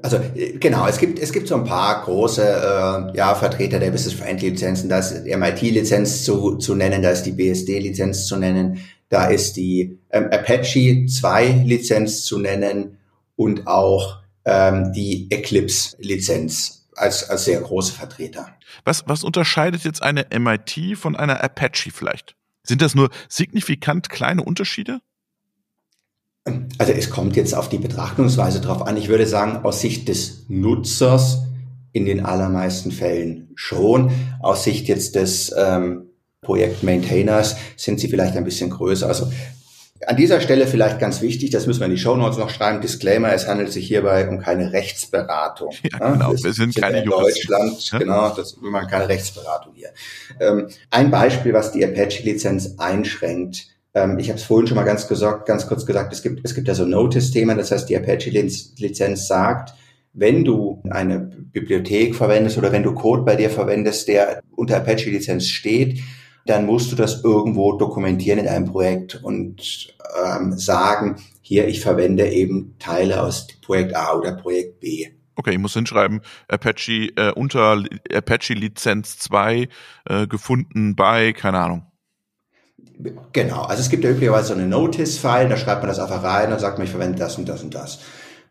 Also 0.03 0.19
genau, 0.61 0.87
es 0.87 0.99
gibt 0.99 1.19
es 1.19 1.33
gibt 1.33 1.49
so 1.49 1.57
ein 1.57 1.65
paar 1.65 2.05
große 2.05 2.43
äh, 2.43 3.17
ja, 3.17 3.35
Vertreter 3.35 3.79
der 3.79 3.91
Business 3.91 4.15
Friendly 4.15 4.51
Lizenzen. 4.51 4.89
Da 4.89 4.99
ist 4.99 5.25
MIT 5.25 5.61
Lizenz 5.63 6.25
zu, 6.25 6.57
zu 6.57 6.75
nennen, 6.75 7.03
da 7.03 7.11
ist 7.11 7.25
die 7.25 7.33
BSD 7.33 7.79
Lizenz 7.79 8.27
zu 8.27 8.37
nennen, 8.37 8.81
da 9.09 9.27
ist 9.27 9.57
die 9.57 9.99
ähm, 10.11 10.29
Apache 10.31 11.07
2 11.07 11.65
Lizenz 11.67 12.25
zu 12.25 12.39
nennen 12.39 12.99
und 13.37 13.67
auch 13.67 14.21
ähm, 14.45 14.93
die 14.93 15.31
Eclipse 15.31 15.97
Lizenz 15.99 16.87
als, 16.97 17.29
als 17.29 17.45
sehr 17.45 17.61
große 17.61 17.93
Vertreter. 17.93 18.49
Was, 18.85 19.05
was 19.07 19.25
unterscheidet 19.25 19.85
jetzt 19.85 20.03
eine 20.03 20.27
MIT 20.37 20.97
von 20.97 21.17
einer 21.17 21.43
Apache 21.43 21.91
vielleicht? 21.91 22.37
Sind 22.63 22.81
das 22.81 22.95
nur 22.95 23.11
signifikant 23.29 24.09
kleine 24.09 24.43
Unterschiede? 24.43 25.01
Also 26.79 26.93
es 26.93 27.11
kommt 27.11 27.37
jetzt 27.37 27.55
auf 27.55 27.69
die 27.69 27.79
Betrachtungsweise 27.79 28.61
drauf 28.61 28.87
an. 28.87 28.97
Ich 28.97 29.09
würde 29.09 29.27
sagen, 29.27 29.65
aus 29.65 29.81
Sicht 29.81 30.09
des 30.09 30.47
Nutzers 30.49 31.43
in 31.93 32.05
den 32.05 32.25
allermeisten 32.25 32.91
Fällen 32.91 33.51
schon. 33.55 34.11
Aus 34.41 34.65
Sicht 34.65 34.89
jetzt 34.89 35.15
des 35.15 35.55
ähm, 35.57 36.11
Projektmaintainers 36.41 37.57
sind 37.77 38.01
sie 38.01 38.09
vielleicht 38.09 38.37
ein 38.37 38.45
bisschen 38.45 38.71
größer. 38.71 39.07
Also 39.07 39.31
an 40.07 40.17
dieser 40.17 40.41
Stelle 40.41 40.67
vielleicht 40.67 40.99
ganz 40.99 41.21
wichtig, 41.23 41.51
das 41.51 41.67
müssen 41.67 41.81
wir 41.81 41.87
in 41.87 41.93
die 41.93 41.99
Show 41.99 42.17
Notes 42.17 42.37
noch 42.37 42.51
schreiben, 42.51 42.81
Disclaimer, 42.81 43.33
es 43.33 43.47
handelt 43.47 43.73
sich 43.73 43.87
hierbei 43.87 44.29
um 44.29 44.39
keine 44.39 44.73
Rechtsberatung. 44.73 45.73
Ja, 45.93 46.13
genau, 46.13 46.33
wir, 46.33 46.45
wir 46.45 46.53
sind, 46.53 46.75
sind 46.75 46.83
keine 46.83 47.03
in 47.03 47.09
Deutschland, 47.09 47.91
ja? 47.91 47.99
genau, 47.99 48.31
das, 48.31 48.61
wir 48.61 48.71
machen 48.71 48.89
keine 48.89 49.09
Rechtsberatung 49.09 49.73
hier. 49.75 49.91
Ähm, 50.41 50.69
ein 50.91 51.11
Beispiel, 51.11 51.53
was 51.53 51.73
die 51.73 51.85
Apache-Lizenz 51.85 52.75
einschränkt, 52.79 53.69
ähm, 53.95 54.19
ich 54.19 54.29
habe 54.29 54.39
es 54.39 54.45
vorhin 54.45 54.67
schon 54.67 54.77
mal 54.77 54.85
ganz, 54.85 55.09
gesagt, 55.09 55.47
ganz 55.47 55.67
kurz 55.67 55.87
gesagt, 55.87 56.13
es 56.13 56.23
gibt, 56.23 56.41
es 56.45 56.55
gibt 56.55 56.69
ja 56.69 56.75
so 56.75 56.85
Notice-Themen, 56.85 57.57
das 57.57 57.71
heißt, 57.71 57.89
die 57.89 57.97
Apache-Lizenz 57.97 59.27
sagt, 59.27 59.75
wenn 60.13 60.45
du 60.45 60.83
eine 60.91 61.19
Bibliothek 61.19 62.15
verwendest 62.15 62.59
oder 62.59 62.73
wenn 62.73 62.83
du 62.83 62.95
Code 62.95 63.23
bei 63.23 63.37
dir 63.37 63.51
verwendest, 63.51 64.09
der 64.09 64.43
unter 64.55 64.77
Apache-Lizenz 64.77 65.49
steht, 65.49 66.01
dann 66.47 66.67
musst 66.67 66.93
du 66.93 66.97
das 66.97 67.25
irgendwo 67.25 67.73
dokumentieren 67.73 68.39
in 68.39 68.49
einem 68.49 68.67
Projekt 68.67 69.21
und 69.23 69.89
ähm, 70.25 70.53
sagen, 70.59 71.17
hier, 71.41 71.69
ich 71.69 71.81
verwende 71.81 72.29
eben 72.29 72.77
Teile 72.79 73.23
aus 73.23 73.47
Projekt 73.63 73.97
A 73.97 74.15
oder 74.15 74.33
Projekt 74.33 74.81
B. 74.81 75.07
Okay, 75.37 75.53
ich 75.53 75.59
muss 75.59 75.75
hinschreiben, 75.75 76.21
Apache 76.49 77.11
äh, 77.17 77.33
unter 77.35 77.83
Apache 78.13 78.55
Lizenz 78.55 79.19
2 79.19 79.69
äh, 80.09 80.27
gefunden 80.27 80.95
bei, 80.95 81.33
keine 81.33 81.59
Ahnung. 81.59 81.87
Genau, 83.33 83.63
also 83.63 83.81
es 83.81 83.89
gibt 83.89 84.05
ja 84.05 84.11
üblicherweise 84.11 84.49
so 84.49 84.55
eine 84.55 84.67
Notice-File, 84.67 85.49
da 85.49 85.57
schreibt 85.57 85.83
man 85.83 85.89
das 85.89 85.99
einfach 85.99 86.23
rein 86.23 86.53
und 86.53 86.61
sagt 86.61 86.79
man, 86.79 86.87
ich 86.87 86.91
verwende 86.91 87.19
das 87.19 87.37
und 87.37 87.49
das 87.49 87.63
und 87.63 87.75
das. 87.75 87.99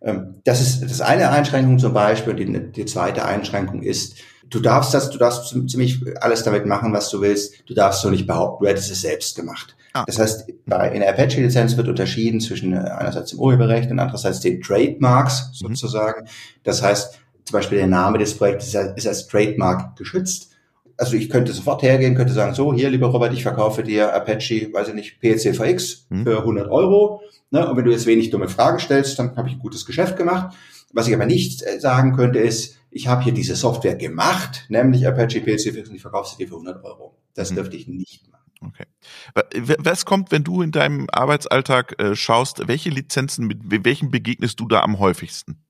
Ähm, 0.01 0.35
das 0.43 0.61
ist 0.61 0.83
das 0.83 1.01
eine 1.01 1.29
Einschränkung 1.29 1.79
zum 1.79 1.93
Beispiel. 1.93 2.33
Die, 2.33 2.71
die 2.71 2.85
zweite 2.85 3.25
Einschränkung 3.25 3.83
ist, 3.83 4.17
du 4.49 4.59
darfst 4.59 4.93
das, 4.93 5.09
du 5.09 5.17
darfst 5.17 5.55
ziemlich 5.69 6.01
alles 6.19 6.43
damit 6.43 6.65
machen, 6.65 6.93
was 6.93 7.09
du 7.09 7.21
willst. 7.21 7.67
Du 7.67 7.73
darfst 7.73 8.01
so 8.01 8.09
nicht 8.09 8.27
behaupten, 8.27 8.65
du 8.65 8.69
hättest 8.69 8.91
es 8.91 9.01
selbst 9.01 9.35
gemacht. 9.35 9.75
Ah. 9.93 10.03
Das 10.05 10.19
heißt, 10.19 10.47
bei, 10.65 10.91
in 10.91 11.01
der 11.01 11.09
Apache-Lizenz 11.11 11.77
wird 11.77 11.87
unterschieden 11.87 12.41
zwischen 12.41 12.73
äh, 12.73 12.79
einerseits 12.79 13.31
dem 13.31 13.39
Urheberrecht 13.39 13.89
und 13.89 13.99
andererseits 13.99 14.41
den 14.41 14.61
Trademarks 14.61 15.51
mhm. 15.61 15.75
sozusagen. 15.75 16.27
Das 16.63 16.81
heißt, 16.81 17.19
zum 17.45 17.53
Beispiel 17.53 17.77
der 17.77 17.87
Name 17.87 18.17
des 18.17 18.37
Projektes 18.37 18.73
ist 18.73 19.07
als 19.07 19.27
Trademark 19.27 19.95
geschützt. 19.95 20.49
Also 20.97 21.15
ich 21.15 21.29
könnte 21.29 21.53
sofort 21.53 21.81
hergehen, 21.81 22.15
könnte 22.15 22.33
sagen, 22.33 22.53
so, 22.53 22.73
hier, 22.73 22.89
lieber 22.89 23.07
Robert, 23.07 23.33
ich 23.33 23.43
verkaufe 23.43 23.83
dir 23.83 24.13
Apache, 24.13 24.69
weiß 24.71 24.89
ich 24.89 24.93
nicht, 24.93 25.19
PLCVX 25.19 26.07
mhm. 26.09 26.23
für 26.23 26.39
100 26.39 26.69
Euro. 26.69 27.21
Ne? 27.51 27.67
Und 27.67 27.77
wenn 27.77 27.85
du 27.85 27.91
jetzt 27.91 28.05
wenig 28.05 28.29
dumme 28.29 28.49
Fragen 28.49 28.79
stellst, 28.79 29.17
dann 29.19 29.35
habe 29.35 29.47
ich 29.47 29.55
ein 29.55 29.59
gutes 29.59 29.85
Geschäft 29.85 30.17
gemacht. 30.17 30.55
Was 30.91 31.07
ich 31.07 31.13
aber 31.13 31.25
nicht 31.25 31.63
äh, 31.63 31.79
sagen 31.79 32.15
könnte, 32.15 32.39
ist, 32.39 32.77
ich 32.91 33.07
habe 33.07 33.23
hier 33.23 33.33
diese 33.33 33.55
Software 33.55 33.95
gemacht, 33.95 34.65
nämlich 34.69 35.07
Apache 35.07 35.41
PLCVX 35.41 35.89
und 35.89 35.95
ich 35.95 36.01
verkaufe 36.01 36.29
sie 36.29 36.37
dir 36.37 36.47
für 36.47 36.55
100 36.55 36.83
Euro. 36.83 37.15
Das 37.33 37.51
mhm. 37.51 37.55
dürfte 37.55 37.75
ich 37.75 37.87
nicht 37.87 38.31
machen. 38.31 38.43
Okay. 38.61 38.85
Was 39.79 40.05
kommt, 40.05 40.31
wenn 40.31 40.43
du 40.43 40.61
in 40.61 40.71
deinem 40.71 41.07
Arbeitsalltag 41.11 41.99
äh, 41.99 42.15
schaust, 42.15 42.67
welche 42.67 42.89
Lizenzen, 42.89 43.47
mit 43.47 43.59
welchen 43.83 44.11
begegnest 44.11 44.59
du 44.59 44.67
da 44.67 44.81
am 44.81 44.99
häufigsten? 44.99 45.62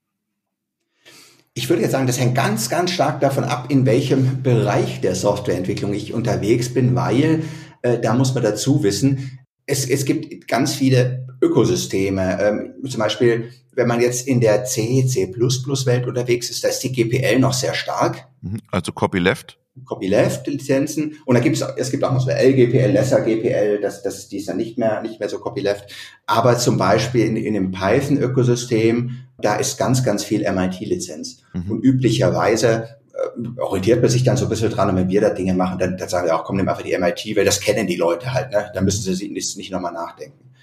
Ich 1.56 1.68
würde 1.68 1.82
jetzt 1.82 1.92
sagen, 1.92 2.08
das 2.08 2.18
hängt 2.18 2.34
ganz, 2.34 2.68
ganz 2.68 2.90
stark 2.90 3.20
davon 3.20 3.44
ab, 3.44 3.66
in 3.70 3.86
welchem 3.86 4.42
Bereich 4.42 5.00
der 5.00 5.14
Softwareentwicklung 5.14 5.94
ich 5.94 6.12
unterwegs 6.12 6.74
bin, 6.74 6.96
weil 6.96 7.44
äh, 7.82 8.00
da 8.00 8.12
muss 8.14 8.34
man 8.34 8.42
dazu 8.42 8.82
wissen, 8.82 9.38
es, 9.64 9.88
es 9.88 10.04
gibt 10.04 10.48
ganz 10.48 10.74
viele 10.74 11.28
Ökosysteme. 11.40 12.38
Ähm, 12.40 12.74
zum 12.88 12.98
Beispiel, 12.98 13.50
wenn 13.72 13.86
man 13.86 14.00
jetzt 14.00 14.26
in 14.26 14.40
der 14.40 14.64
C, 14.64 15.06
C++-Welt 15.06 16.06
unterwegs 16.06 16.50
ist, 16.50 16.64
da 16.64 16.68
ist 16.68 16.80
die 16.80 16.92
GPL 16.92 17.38
noch 17.38 17.52
sehr 17.52 17.74
stark. 17.74 18.26
Mhm. 18.40 18.58
Also 18.72 18.90
Copyleft? 18.90 19.58
Copyleft-Lizenzen. 19.84 21.16
Und 21.24 21.34
da 21.34 21.40
gibt 21.40 21.56
es, 21.56 21.62
es 21.76 21.90
gibt 21.90 22.04
auch 22.04 22.12
noch 22.12 22.20
so 22.20 22.30
LGPL, 22.30 22.92
Lesser 22.92 23.22
GPL, 23.22 23.80
das, 23.80 24.02
das, 24.02 24.28
die 24.28 24.38
ist 24.38 24.48
dann 24.48 24.56
nicht 24.56 24.78
mehr, 24.78 25.02
nicht 25.02 25.18
mehr 25.18 25.28
so 25.28 25.38
Copyleft. 25.38 25.92
Aber 26.26 26.58
zum 26.58 26.78
Beispiel 26.78 27.26
in, 27.26 27.36
in 27.36 27.54
dem 27.54 27.72
Python-Ökosystem, 27.72 29.16
da 29.38 29.56
ist 29.56 29.78
ganz, 29.78 30.04
ganz 30.04 30.22
viel 30.22 30.50
MIT-Lizenz. 30.50 31.42
Mhm. 31.52 31.70
Und 31.70 31.84
üblicherweise 31.84 32.96
äh, 33.12 33.60
orientiert 33.60 34.00
man 34.00 34.10
sich 34.10 34.22
dann 34.22 34.36
so 34.36 34.46
ein 34.46 34.48
bisschen 34.48 34.70
dran 34.70 34.90
und 34.90 34.96
wenn 34.96 35.08
wir 35.08 35.20
da 35.20 35.30
Dinge 35.30 35.54
machen, 35.54 35.78
dann, 35.78 35.96
dann 35.96 36.08
sagen 36.08 36.26
wir 36.26 36.36
auch, 36.36 36.44
komm, 36.44 36.56
nimm 36.56 36.68
einfach 36.68 36.82
die 36.82 36.96
MIT, 36.96 37.36
weil 37.36 37.44
das 37.44 37.60
kennen 37.60 37.86
die 37.86 37.96
Leute 37.96 38.32
halt, 38.32 38.50
ne? 38.52 38.70
Da 38.72 38.80
müssen 38.80 39.02
sie 39.02 39.14
sich 39.14 39.30
nicht, 39.30 39.56
nicht 39.56 39.72
nochmal 39.72 39.92
nachdenken. 39.92 40.53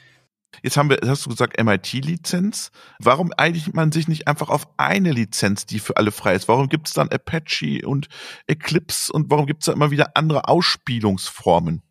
Jetzt 0.62 0.78
haben 0.78 0.90
wir, 0.90 1.00
hast 1.06 1.26
du 1.26 1.30
gesagt, 1.30 1.62
MIT-Lizenz. 1.62 2.72
Warum 3.00 3.32
einigt 3.38 3.74
man 3.74 3.92
sich 3.92 4.08
nicht 4.08 4.28
einfach 4.28 4.50
auf 4.50 4.68
eine 4.78 5.12
Lizenz, 5.12 5.66
die 5.66 5.80
für 5.80 5.98
alle 5.98 6.12
frei 6.12 6.36
ist? 6.36 6.48
Warum 6.48 6.70
gibt 6.70 6.88
es 6.88 6.94
dann 6.94 7.10
Apache 7.10 7.82
und 7.86 8.10
Eclipse 8.48 9.12
und 9.12 9.30
warum 9.30 9.46
gibt 9.46 9.64
es 9.64 9.66
da 9.68 9.74
immer 9.74 9.92
wieder 9.92 10.12
andere 10.16 10.48
Ausspielungsformen? 10.48 11.82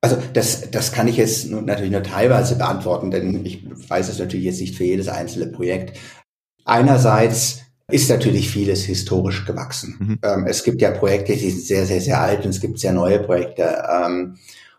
Also 0.00 0.18
das, 0.32 0.70
das 0.70 0.92
kann 0.92 1.08
ich 1.08 1.16
jetzt 1.16 1.50
natürlich 1.50 1.90
nur 1.90 2.02
teilweise 2.02 2.56
beantworten, 2.56 3.10
denn 3.10 3.44
ich 3.44 3.66
weiß 3.88 4.08
es 4.08 4.18
natürlich 4.18 4.46
jetzt 4.46 4.60
nicht 4.60 4.76
für 4.76 4.84
jedes 4.84 5.08
einzelne 5.08 5.46
Projekt. 5.46 5.98
Einerseits 6.64 7.62
ist 7.90 8.10
natürlich 8.10 8.50
vieles 8.50 8.84
historisch 8.84 9.44
gewachsen. 9.44 9.96
Mhm. 9.98 10.18
Ähm, 10.22 10.46
es 10.46 10.64
gibt 10.64 10.80
ja 10.80 10.90
Projekte, 10.90 11.34
die 11.34 11.50
sind 11.50 11.62
sehr, 11.62 11.86
sehr, 11.86 12.00
sehr 12.00 12.20
alt 12.20 12.44
und 12.44 12.50
es 12.50 12.60
gibt 12.60 12.78
sehr 12.78 12.92
neue 12.92 13.20
Projekte. 13.20 13.82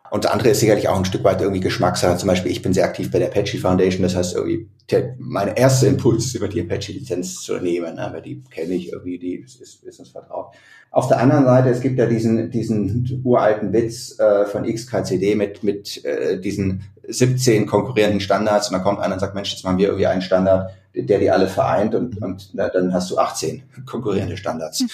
Und 0.09 0.25
das 0.25 0.31
andere 0.31 0.49
ist 0.49 0.59
sicherlich 0.59 0.87
auch 0.87 0.97
ein 0.97 1.05
Stück 1.05 1.23
weit 1.23 1.41
irgendwie 1.41 1.59
Geschmackssache. 1.59 2.17
Zum 2.17 2.27
Beispiel, 2.27 2.51
ich 2.51 2.61
bin 2.61 2.73
sehr 2.73 2.85
aktiv 2.85 3.11
bei 3.11 3.19
der 3.19 3.29
Apache 3.29 3.57
Foundation. 3.57 4.03
Das 4.03 4.15
heißt, 4.15 4.35
irgendwie, 4.35 4.69
der, 4.89 5.15
mein 5.19 5.55
erster 5.55 5.87
Impuls 5.87 6.25
ist, 6.25 6.35
über 6.35 6.47
die 6.47 6.61
Apache-Lizenz 6.61 7.41
zu 7.41 7.57
nehmen, 7.57 7.95
ne? 7.95 8.09
weil 8.11 8.21
die 8.21 8.43
kenne 8.49 8.73
ich 8.73 8.91
irgendwie, 8.91 9.19
die 9.19 9.35
ist, 9.35 9.59
ist, 9.61 9.83
ist 9.83 9.99
uns 9.99 10.09
vertraut. 10.09 10.53
Auf 10.91 11.09
der 11.09 11.19
anderen 11.19 11.45
Seite, 11.45 11.69
es 11.69 11.81
gibt 11.81 11.99
ja 11.99 12.05
diesen, 12.05 12.49
diesen 12.49 13.21
uralten 13.23 13.73
Witz 13.73 14.17
äh, 14.19 14.45
von 14.45 14.63
XKCD 14.63 15.35
mit, 15.35 15.61
mit 15.63 16.03
äh, 16.05 16.39
diesen 16.39 16.83
17 17.07 17.65
konkurrierenden 17.65 18.21
Standards 18.21 18.69
und 18.69 18.73
dann 18.73 18.83
kommt 18.83 18.99
einer 18.99 19.15
und 19.15 19.19
sagt, 19.19 19.35
Mensch, 19.35 19.51
jetzt 19.51 19.63
machen 19.63 19.77
wir 19.77 19.87
irgendwie 19.87 20.07
einen 20.07 20.21
Standard, 20.21 20.71
der 20.97 21.19
die 21.19 21.29
alle 21.29 21.47
vereint 21.47 21.95
und, 21.95 22.21
und 22.21 22.49
na, 22.53 22.69
dann 22.69 22.93
hast 22.93 23.11
du 23.11 23.17
18 23.17 23.63
konkurrierende 23.85 24.37
Standards. 24.37 24.85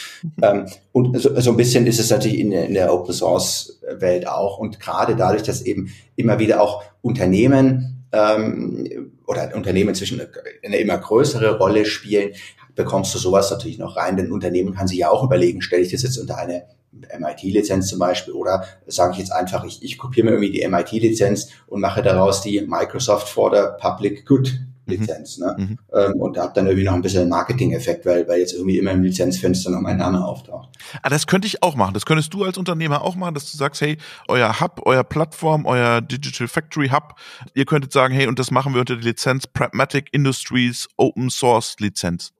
ähm, 0.41 0.67
und 0.91 1.19
so, 1.19 1.39
so 1.39 1.51
ein 1.51 1.57
bisschen 1.57 1.87
ist 1.87 1.99
es 1.99 2.09
natürlich 2.09 2.39
in 2.39 2.51
der, 2.51 2.65
in 2.65 2.73
der 2.73 2.93
Open 2.93 3.13
Source 3.13 3.79
Welt 3.99 4.27
auch 4.27 4.57
und 4.57 4.79
gerade 4.79 5.15
dadurch, 5.15 5.43
dass 5.43 5.61
eben 5.61 5.93
immer 6.15 6.39
wieder 6.39 6.61
auch 6.61 6.83
Unternehmen 7.01 8.05
ähm, 8.11 9.11
oder 9.25 9.55
Unternehmen 9.55 9.95
zwischen 9.95 10.21
eine 10.63 10.77
immer 10.77 10.97
größere 10.97 11.57
Rolle 11.57 11.85
spielen, 11.85 12.31
bekommst 12.75 13.13
du 13.15 13.19
sowas 13.19 13.51
natürlich 13.51 13.77
noch 13.77 13.95
rein. 13.95 14.17
Denn 14.17 14.31
Unternehmen 14.31 14.73
kann 14.73 14.87
sich 14.87 14.99
ja 14.99 15.09
auch 15.09 15.23
überlegen, 15.23 15.61
stelle 15.61 15.83
ich 15.83 15.91
das 15.91 16.03
jetzt 16.03 16.17
unter 16.17 16.37
eine 16.37 16.63
MIT-Lizenz 16.91 17.87
zum 17.87 17.99
Beispiel 17.99 18.33
oder 18.33 18.65
sage 18.87 19.13
ich 19.13 19.19
jetzt 19.19 19.31
einfach, 19.31 19.63
ich, 19.63 19.83
ich 19.83 19.97
kopiere 19.97 20.25
mir 20.25 20.31
irgendwie 20.33 20.51
die 20.51 20.67
MIT-Lizenz 20.67 21.49
und 21.67 21.81
mache 21.81 22.01
daraus 22.01 22.41
die 22.41 22.61
Microsoft 22.61 23.29
for 23.29 23.53
the 23.53 23.81
Public 23.81 24.25
Good 24.25 24.53
Mhm. 24.53 24.72
Lizenz. 24.86 25.38
Ne? 25.38 25.56
Mhm. 25.58 25.80
Ähm, 25.93 26.22
und 26.22 26.38
da 26.38 26.43
hat 26.43 26.58
dann 26.58 26.67
irgendwie 26.67 26.86
noch 26.86 26.93
ein 26.93 27.02
bisschen 27.02 27.30
Marketing-Effekt, 27.30 28.06
weil, 28.06 28.28
weil 28.28 28.39
jetzt 28.39 28.54
irgendwie 28.54 28.78
immer 28.78 28.91
im 28.91 29.04
Lizenzfenster 29.04 29.72
noch 29.72 29.82
mein 29.82 29.98
Name 29.98 30.24
auftaucht. 30.24 30.69
Ah, 31.02 31.10
das 31.10 31.28
könnte 31.28 31.48
ich 31.48 31.63
auch 31.63 31.76
machen. 31.76 31.93
Das 31.93 32.06
könntest 32.06 32.34
du 32.34 32.43
als 32.43 32.58
Unternehmer 32.58 33.02
auch 33.02 33.15
machen, 33.15 33.34
dass 33.34 33.52
du 33.52 33.58
sagst, 33.58 33.82
hey, 33.82 33.98
euer 34.28 34.60
Hub, 34.60 34.82
euer 34.86 35.04
Plattform, 35.04 35.65
euer 35.65 36.02
Digital 36.02 36.48
Factory 36.48 36.89
Hub, 36.89 37.15
ihr 37.54 37.65
könntet 37.65 37.91
sagen, 37.91 38.13
hey, 38.13 38.28
und 38.28 38.39
das 38.39 38.52
machen 38.52 38.74
wir 38.74 38.82
unter 38.82 38.96
der 38.96 39.04
Lizenz 39.04 39.48
Pragmatic 39.48 40.10
Industries 40.12 40.88
Open 40.98 41.30
Source 41.30 41.76
Lizenz. 41.80 42.34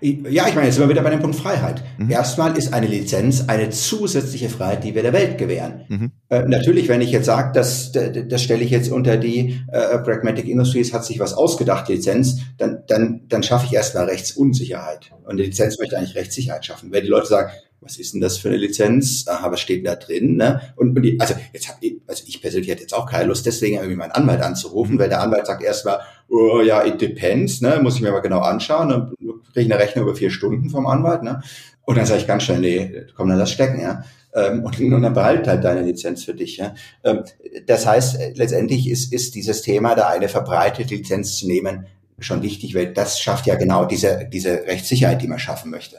Ja, 0.00 0.48
ich 0.48 0.54
meine, 0.54 0.66
jetzt 0.66 0.74
sind 0.74 0.84
wir 0.84 0.88
wieder 0.88 1.02
bei 1.02 1.10
dem 1.10 1.20
Punkt 1.20 1.36
Freiheit. 1.36 1.84
Mhm. 1.98 2.10
Erstmal 2.10 2.56
ist 2.56 2.72
eine 2.72 2.86
Lizenz 2.86 3.44
eine 3.48 3.70
zusätzliche 3.70 4.48
Freiheit, 4.48 4.82
die 4.82 4.94
wir 4.94 5.02
der 5.02 5.12
Welt 5.12 5.38
gewähren. 5.38 5.84
Mhm. 5.88 6.12
Äh, 6.28 6.42
natürlich, 6.42 6.88
wenn 6.88 7.00
ich 7.00 7.12
jetzt 7.12 7.26
sage, 7.26 7.52
das, 7.54 7.92
das 7.92 8.42
stelle 8.42 8.64
ich 8.64 8.70
jetzt 8.70 8.90
unter 8.90 9.16
die 9.16 9.60
äh, 9.70 9.98
Pragmatic 9.98 10.48
Industries, 10.48 10.92
hat 10.92 11.04
sich 11.04 11.20
was 11.20 11.34
ausgedacht, 11.34 11.88
Lizenz, 11.88 12.40
dann, 12.58 12.82
dann, 12.88 13.22
dann 13.28 13.42
schaffe 13.42 13.66
ich 13.66 13.74
erstmal 13.74 14.06
Rechtsunsicherheit. 14.06 15.12
Und 15.24 15.36
die 15.36 15.44
Lizenz 15.44 15.78
möchte 15.78 15.96
eigentlich 15.96 16.16
Rechtssicherheit 16.16 16.64
schaffen. 16.64 16.90
Wenn 16.90 17.04
die 17.04 17.10
Leute 17.10 17.26
sagen, 17.26 17.50
was 17.82 17.98
ist 17.98 18.14
denn 18.14 18.20
das 18.20 18.38
für 18.38 18.48
eine 18.48 18.58
Lizenz? 18.58 19.26
Aha, 19.28 19.50
was 19.50 19.60
steht 19.60 19.86
da 19.86 19.96
drin? 19.96 20.36
Ne? 20.36 20.60
Und, 20.76 20.96
und 20.96 21.02
die, 21.02 21.18
also 21.20 21.34
jetzt 21.52 21.68
hab 21.68 21.76
ich, 21.80 21.96
also 22.06 22.24
ich 22.26 22.40
persönlich 22.40 22.70
hätte 22.70 22.82
jetzt 22.82 22.94
auch 22.94 23.06
keine 23.06 23.24
Lust, 23.24 23.44
deswegen 23.44 23.76
irgendwie 23.76 23.96
meinen 23.96 24.12
Anwalt 24.12 24.40
anzurufen, 24.40 24.98
weil 24.98 25.08
der 25.08 25.20
Anwalt 25.20 25.46
sagt 25.46 25.62
erstmal, 25.62 26.00
oh, 26.28 26.60
ja, 26.60 26.84
it 26.84 27.00
depends, 27.00 27.60
ne? 27.60 27.80
muss 27.82 27.96
ich 27.96 28.02
mir 28.02 28.10
aber 28.10 28.22
genau 28.22 28.40
anschauen. 28.40 28.88
Dann 28.88 29.14
kriege 29.52 29.66
ich 29.66 29.72
eine 29.72 29.82
Rechnung 29.82 30.04
über 30.04 30.14
vier 30.14 30.30
Stunden 30.30 30.70
vom 30.70 30.86
Anwalt. 30.86 31.22
Ne? 31.22 31.42
Und 31.84 31.98
dann 31.98 32.06
sage 32.06 32.20
ich 32.20 32.26
ganz 32.26 32.44
schnell, 32.44 32.60
nee, 32.60 33.04
komm, 33.16 33.28
dann 33.28 33.38
lass 33.38 33.50
stecken. 33.50 33.80
Ja? 33.80 34.04
Ähm, 34.34 34.64
und, 34.64 34.78
und 34.80 35.02
dann 35.02 35.12
behalt 35.12 35.48
halt 35.48 35.64
deine 35.64 35.82
Lizenz 35.82 36.24
für 36.24 36.34
dich. 36.34 36.58
Ja? 36.58 36.74
Ähm, 37.04 37.24
das 37.66 37.86
heißt, 37.86 38.36
letztendlich 38.36 38.88
ist, 38.88 39.12
ist 39.12 39.34
dieses 39.34 39.62
Thema, 39.62 39.94
da 39.94 40.08
eine 40.08 40.28
verbreitete 40.28 40.94
Lizenz 40.94 41.36
zu 41.36 41.46
nehmen, 41.48 41.86
schon 42.22 42.42
wichtig, 42.42 42.74
weil 42.74 42.92
das 42.92 43.20
schafft 43.20 43.46
ja 43.46 43.54
genau 43.56 43.84
diese, 43.84 44.28
diese 44.32 44.64
Rechtssicherheit, 44.66 45.22
die 45.22 45.28
man 45.28 45.38
schaffen 45.38 45.70
möchte. 45.70 45.96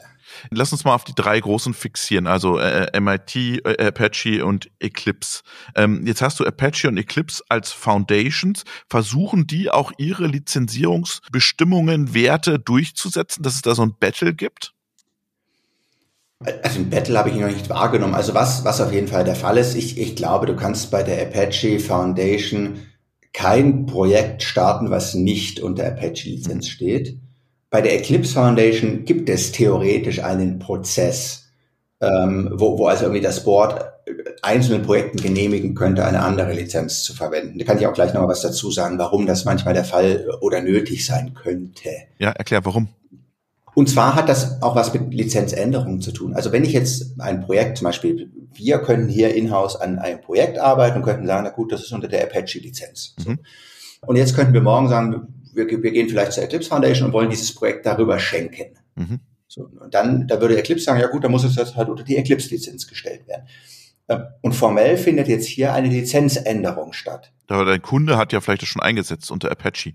Lass 0.50 0.72
uns 0.72 0.84
mal 0.84 0.94
auf 0.94 1.04
die 1.04 1.14
drei 1.14 1.38
großen 1.38 1.74
fixieren, 1.74 2.26
also 2.26 2.58
äh, 2.58 2.86
äh 2.92 3.00
MIT, 3.00 3.36
äh, 3.36 3.86
Apache 3.86 4.44
und 4.44 4.70
Eclipse. 4.78 5.42
Ähm, 5.74 6.06
jetzt 6.06 6.22
hast 6.22 6.40
du 6.40 6.44
Apache 6.44 6.88
und 6.88 6.96
Eclipse 6.96 7.42
als 7.48 7.72
Foundations. 7.72 8.64
Versuchen 8.88 9.46
die 9.46 9.70
auch 9.70 9.92
ihre 9.96 10.26
Lizenzierungsbestimmungen, 10.26 12.14
Werte 12.14 12.58
durchzusetzen, 12.58 13.42
dass 13.42 13.54
es 13.54 13.62
da 13.62 13.74
so 13.74 13.82
ein 13.82 13.94
Battle 13.98 14.34
gibt? 14.34 14.74
Also 16.62 16.80
ein 16.80 16.90
Battle 16.90 17.18
habe 17.18 17.30
ich 17.30 17.36
noch 17.36 17.48
nicht 17.48 17.70
wahrgenommen. 17.70 18.14
Also 18.14 18.34
was, 18.34 18.64
was 18.64 18.80
auf 18.80 18.92
jeden 18.92 19.08
Fall 19.08 19.24
der 19.24 19.36
Fall 19.36 19.56
ist, 19.56 19.74
ich, 19.74 19.98
ich 19.98 20.14
glaube, 20.16 20.46
du 20.46 20.56
kannst 20.56 20.90
bei 20.90 21.02
der 21.02 21.22
Apache 21.22 21.78
Foundation 21.78 22.80
kein 23.34 23.84
Projekt 23.84 24.42
starten, 24.42 24.90
was 24.90 25.14
nicht 25.14 25.60
unter 25.60 25.86
Apache-Lizenz 25.86 26.68
steht. 26.68 27.18
Bei 27.68 27.82
der 27.82 27.94
Eclipse 27.96 28.32
Foundation 28.32 29.04
gibt 29.04 29.28
es 29.28 29.52
theoretisch 29.52 30.22
einen 30.22 30.60
Prozess, 30.60 31.48
ähm, 32.00 32.50
wo, 32.54 32.78
wo 32.78 32.86
also 32.86 33.04
irgendwie 33.04 33.20
das 33.20 33.44
Board 33.44 33.84
einzelnen 34.42 34.82
Projekten 34.82 35.18
genehmigen 35.18 35.74
könnte, 35.74 36.04
eine 36.04 36.20
andere 36.22 36.52
Lizenz 36.52 37.02
zu 37.02 37.14
verwenden. 37.14 37.58
Da 37.58 37.64
kann 37.64 37.78
ich 37.78 37.86
auch 37.86 37.94
gleich 37.94 38.14
noch 38.14 38.22
mal 38.22 38.28
was 38.28 38.42
dazu 38.42 38.70
sagen, 38.70 38.98
warum 38.98 39.26
das 39.26 39.44
manchmal 39.44 39.74
der 39.74 39.84
Fall 39.84 40.28
oder 40.40 40.62
nötig 40.62 41.04
sein 41.04 41.34
könnte. 41.34 41.90
Ja, 42.18 42.30
erklär 42.30 42.64
warum. 42.64 42.88
Und 43.74 43.88
zwar 43.88 44.14
hat 44.14 44.28
das 44.28 44.62
auch 44.62 44.76
was 44.76 44.94
mit 44.94 45.12
Lizenzänderungen 45.12 46.00
zu 46.00 46.12
tun. 46.12 46.34
Also 46.34 46.52
wenn 46.52 46.64
ich 46.64 46.72
jetzt 46.72 47.20
ein 47.20 47.40
Projekt, 47.40 47.78
zum 47.78 47.86
Beispiel, 47.86 48.30
wir 48.52 48.78
können 48.78 49.08
hier 49.08 49.34
in-house 49.34 49.76
an 49.76 49.98
einem 49.98 50.20
Projekt 50.20 50.58
arbeiten 50.58 50.98
und 50.98 51.02
könnten 51.02 51.26
sagen, 51.26 51.44
na 51.44 51.50
gut, 51.50 51.72
das 51.72 51.82
ist 51.82 51.92
unter 51.92 52.08
der 52.08 52.22
Apache-Lizenz. 52.24 53.16
Mhm. 53.24 53.40
Und 54.02 54.16
jetzt 54.16 54.34
könnten 54.36 54.54
wir 54.54 54.60
morgen 54.60 54.88
sagen, 54.88 55.26
wir, 55.52 55.66
wir 55.66 55.92
gehen 55.92 56.08
vielleicht 56.08 56.32
zur 56.32 56.44
Eclipse 56.44 56.68
Foundation 56.68 57.08
und 57.08 57.12
wollen 57.12 57.30
dieses 57.30 57.54
Projekt 57.54 57.86
darüber 57.86 58.18
schenken. 58.18 58.76
Mhm. 58.94 59.20
So, 59.48 59.68
und 59.80 59.94
dann, 59.94 60.26
da 60.26 60.40
würde 60.40 60.56
Eclipse 60.56 60.84
sagen, 60.84 61.00
ja 61.00 61.06
gut, 61.06 61.24
dann 61.24 61.30
muss 61.30 61.44
es 61.44 61.56
jetzt 61.56 61.76
halt 61.76 61.88
unter 61.88 62.02
die 62.02 62.16
Eclipse-Lizenz 62.16 62.86
gestellt 62.86 63.26
werden. 63.26 63.46
Ähm, 64.08 64.24
und 64.42 64.54
formell 64.54 64.96
findet 64.96 65.28
jetzt 65.28 65.46
hier 65.46 65.72
eine 65.72 65.88
Lizenzänderung 65.88 66.92
statt. 66.92 67.32
Aber 67.48 67.64
dein 67.64 67.82
Kunde 67.82 68.16
hat 68.16 68.32
ja 68.32 68.40
vielleicht 68.40 68.62
das 68.62 68.68
schon 68.68 68.82
eingesetzt 68.82 69.30
unter 69.30 69.50
Apache. 69.50 69.94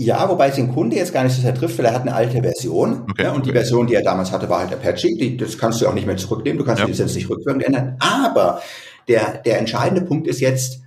Ja, 0.00 0.28
wobei 0.28 0.48
es 0.48 0.54
den 0.54 0.72
Kunde 0.72 0.94
jetzt 0.94 1.12
gar 1.12 1.24
nicht 1.24 1.34
so 1.34 1.42
sehr 1.42 1.54
trifft, 1.54 1.76
weil 1.78 1.86
er 1.86 1.94
hat 1.94 2.02
eine 2.02 2.14
alte 2.14 2.40
Version. 2.40 3.04
Okay, 3.10 3.24
ja, 3.24 3.30
und 3.30 3.38
okay. 3.38 3.48
die 3.48 3.52
Version, 3.52 3.86
die 3.88 3.94
er 3.94 4.02
damals 4.02 4.30
hatte, 4.30 4.48
war 4.48 4.60
halt 4.60 4.72
Apache. 4.72 5.08
Die, 5.08 5.36
das 5.36 5.58
kannst 5.58 5.80
du 5.80 5.88
auch 5.88 5.94
nicht 5.94 6.06
mehr 6.06 6.16
zurücknehmen. 6.16 6.56
Du 6.56 6.64
kannst 6.64 6.78
ja. 6.78 6.86
die 6.86 6.92
Lizenz 6.92 7.16
nicht 7.16 7.28
rückwirkend 7.28 7.64
ändern. 7.64 7.96
Aber 7.98 8.62
der, 9.08 9.38
der 9.38 9.58
entscheidende 9.58 10.02
Punkt 10.02 10.28
ist 10.28 10.40
jetzt, 10.40 10.82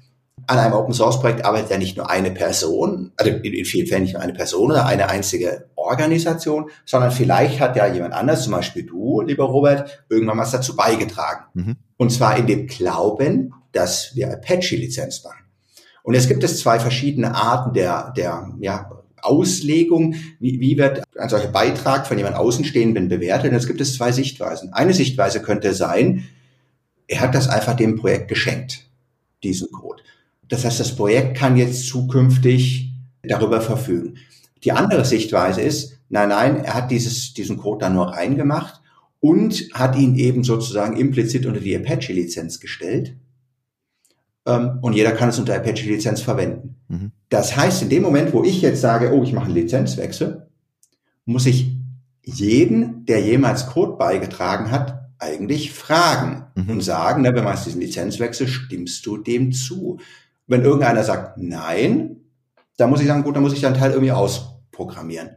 an 0.47 0.60
einem 0.60 0.74
Open 0.74 0.93
Source 0.93 1.19
Projekt 1.19 1.45
arbeitet 1.45 1.71
ja 1.71 1.78
nicht 1.78 1.97
nur 1.97 2.10
eine 2.10 2.32
Person, 2.32 3.12
also 3.17 3.32
in, 3.32 3.65
vielen 3.65 3.88
Fällen 3.88 4.04
nicht 4.04 4.13
nur 4.13 4.21
eine 4.21 4.34
Person 4.34 4.71
oder 4.71 4.86
eine 4.86 5.10
einzige 5.10 5.69
Organisation, 5.76 6.69
sondern 6.86 7.12
vielleicht 7.12 7.60
hat 7.60 7.76
ja 7.76 7.88
jemand 7.88 8.13
anders, 8.13 8.43
zum 8.43 8.54
Beispiel 8.54 8.84
du, 8.84 9.21
lieber 9.21 9.45
Robert, 9.45 10.06
irgendwann 10.10 10.38
was 10.38 10.52
dazu 10.52 10.76
beigetragen. 10.76 11.45
Mhm. 11.54 11.76
Und 11.97 12.12
zwar 12.12 12.38
in 12.38 12.47
dem 12.47 12.67
Glauben, 12.67 13.54
dass 13.71 14.15
wir 14.15 14.32
Apache-Lizenz 14.32 15.24
machen. 15.24 15.45
Und 16.04 16.15
es 16.15 16.28
gibt 16.28 16.43
es 16.43 16.60
zwei 16.60 16.80
verschiedene 16.80 17.36
Arten 17.36 17.74
der, 17.74 18.12
der 18.15 18.50
ja, 18.60 18.89
Auslegung, 19.23 20.15
wie, 20.39 20.60
wie 20.60 20.77
wird 20.77 21.03
ein 21.17 21.29
solcher 21.29 21.49
Beitrag 21.49 22.07
von 22.07 22.17
jemand 22.17 22.36
Außenstehenden 22.36 23.07
bewertet. 23.10 23.51
Und 23.51 23.57
es 23.57 23.67
gibt 23.67 23.81
es 23.81 23.95
zwei 23.95 24.12
Sichtweisen. 24.12 24.73
Eine 24.73 24.93
Sichtweise 24.93 25.41
könnte 25.41 25.73
sein, 25.73 26.25
er 27.07 27.21
hat 27.21 27.36
das 27.36 27.49
einfach 27.49 27.75
dem 27.75 27.97
Projekt 27.97 28.29
geschenkt, 28.29 28.88
diesen 29.43 29.71
Code. 29.71 30.01
Das 30.47 30.65
heißt, 30.65 30.79
das 30.79 30.95
Projekt 30.95 31.38
kann 31.38 31.57
jetzt 31.57 31.88
zukünftig 31.88 32.91
darüber 33.23 33.62
verfügen. 33.62 34.17
Die 34.63 34.71
andere 34.71 35.05
Sichtweise 35.05 35.62
ist, 35.62 35.99
nein, 36.10 36.29
nein, 36.29 36.63
er 36.63 36.73
hat 36.73 36.91
dieses, 36.91 37.34
diesen 37.34 37.57
Code 37.57 37.79
dann 37.79 37.93
nur 37.93 38.07
reingemacht 38.07 38.81
und 39.19 39.69
hat 39.73 39.95
ihn 39.95 40.15
eben 40.15 40.43
sozusagen 40.43 40.97
implizit 40.97 41.45
unter 41.45 41.60
die 41.60 41.75
Apache-Lizenz 41.75 42.60
gestellt. 42.60 43.15
Ähm, 44.45 44.79
und 44.81 44.93
jeder 44.93 45.12
kann 45.12 45.29
es 45.29 45.39
unter 45.39 45.55
Apache-Lizenz 45.55 46.21
verwenden. 46.21 46.75
Mhm. 46.88 47.12
Das 47.32 47.56
heißt, 47.56 47.82
in 47.82 47.89
dem 47.89 48.04
Moment, 48.04 48.34
wo 48.34 48.44
ich 48.44 48.62
jetzt 48.62 48.82
sage, 48.82 49.13
oh, 49.13 49.24
ich 49.24 49.32
mache 49.32 49.46
einen 49.46 49.56
Lizenzwechsel, 49.56 50.50
muss 51.24 51.46
ich 51.46 51.78
jeden, 52.24 53.06
der 53.06 53.22
jemals 53.22 53.67
Code 53.67 53.94
beigetragen 53.94 54.70
hat, 54.70 55.10
eigentlich 55.17 55.72
fragen 55.72 56.48
mhm. 56.56 56.70
und 56.70 56.82
sagen, 56.82 57.22
ne, 57.22 57.34
wenn 57.34 57.46
man 57.46 57.56
diesen 57.56 57.80
Lizenzwechsel, 57.80 58.50
stimmst 58.50 59.06
du 59.06 59.17
dem 59.17 59.54
zu? 59.54 59.98
Wenn 60.46 60.63
irgendeiner 60.63 61.06
sagt 61.06 61.38
nein, 61.38 62.17
dann 62.76 62.89
muss 62.89 63.00
ich 63.00 63.08
sagen, 63.08 63.24
gut, 63.24 63.38
dann 63.38 63.44
muss 63.44 63.54
ich 63.54 63.62
dann 63.62 63.76
Teil 63.76 63.91
irgendwie 63.91 64.12
ausprogrammieren. 64.12 65.30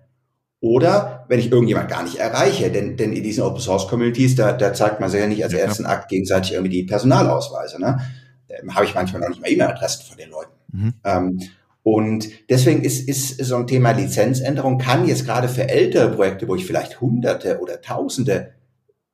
Oder 0.58 1.26
wenn 1.28 1.38
ich 1.38 1.52
irgendjemand 1.52 1.88
gar 1.88 2.02
nicht 2.02 2.16
erreiche, 2.16 2.72
denn, 2.72 2.96
denn 2.96 3.12
in 3.12 3.22
diesen 3.22 3.44
Open 3.44 3.60
Source 3.60 3.86
Communities, 3.86 4.34
da, 4.34 4.52
da 4.52 4.74
zeigt 4.74 4.98
man 4.98 5.10
sich 5.10 5.20
ja 5.20 5.28
nicht 5.28 5.44
als 5.44 5.52
ja, 5.52 5.60
ersten 5.60 5.86
Akt 5.86 6.08
gegenseitig 6.08 6.54
irgendwie 6.54 6.72
die 6.72 6.82
Personalausweise. 6.82 7.80
Ne? 7.80 8.00
Ähm, 8.48 8.74
Habe 8.74 8.84
ich 8.84 8.96
manchmal 8.96 9.20
noch 9.20 9.28
nicht 9.28 9.40
mal 9.40 9.48
E-Mail-Adressen 9.48 10.06
von 10.08 10.16
den 10.16 10.30
Leuten. 10.30 10.52
Mhm. 10.72 10.94
Ähm, 11.04 11.40
und 11.84 12.30
deswegen 12.48 12.82
ist, 12.82 13.06
ist 13.06 13.44
so 13.44 13.56
ein 13.56 13.66
Thema 13.66 13.90
Lizenzänderung 13.90 14.78
kann 14.78 15.06
jetzt 15.06 15.26
gerade 15.26 15.50
für 15.50 15.68
ältere 15.68 16.10
Projekte, 16.10 16.48
wo 16.48 16.56
ich 16.56 16.64
vielleicht 16.64 17.02
Hunderte 17.02 17.60
oder 17.60 17.82
Tausende 17.82 18.54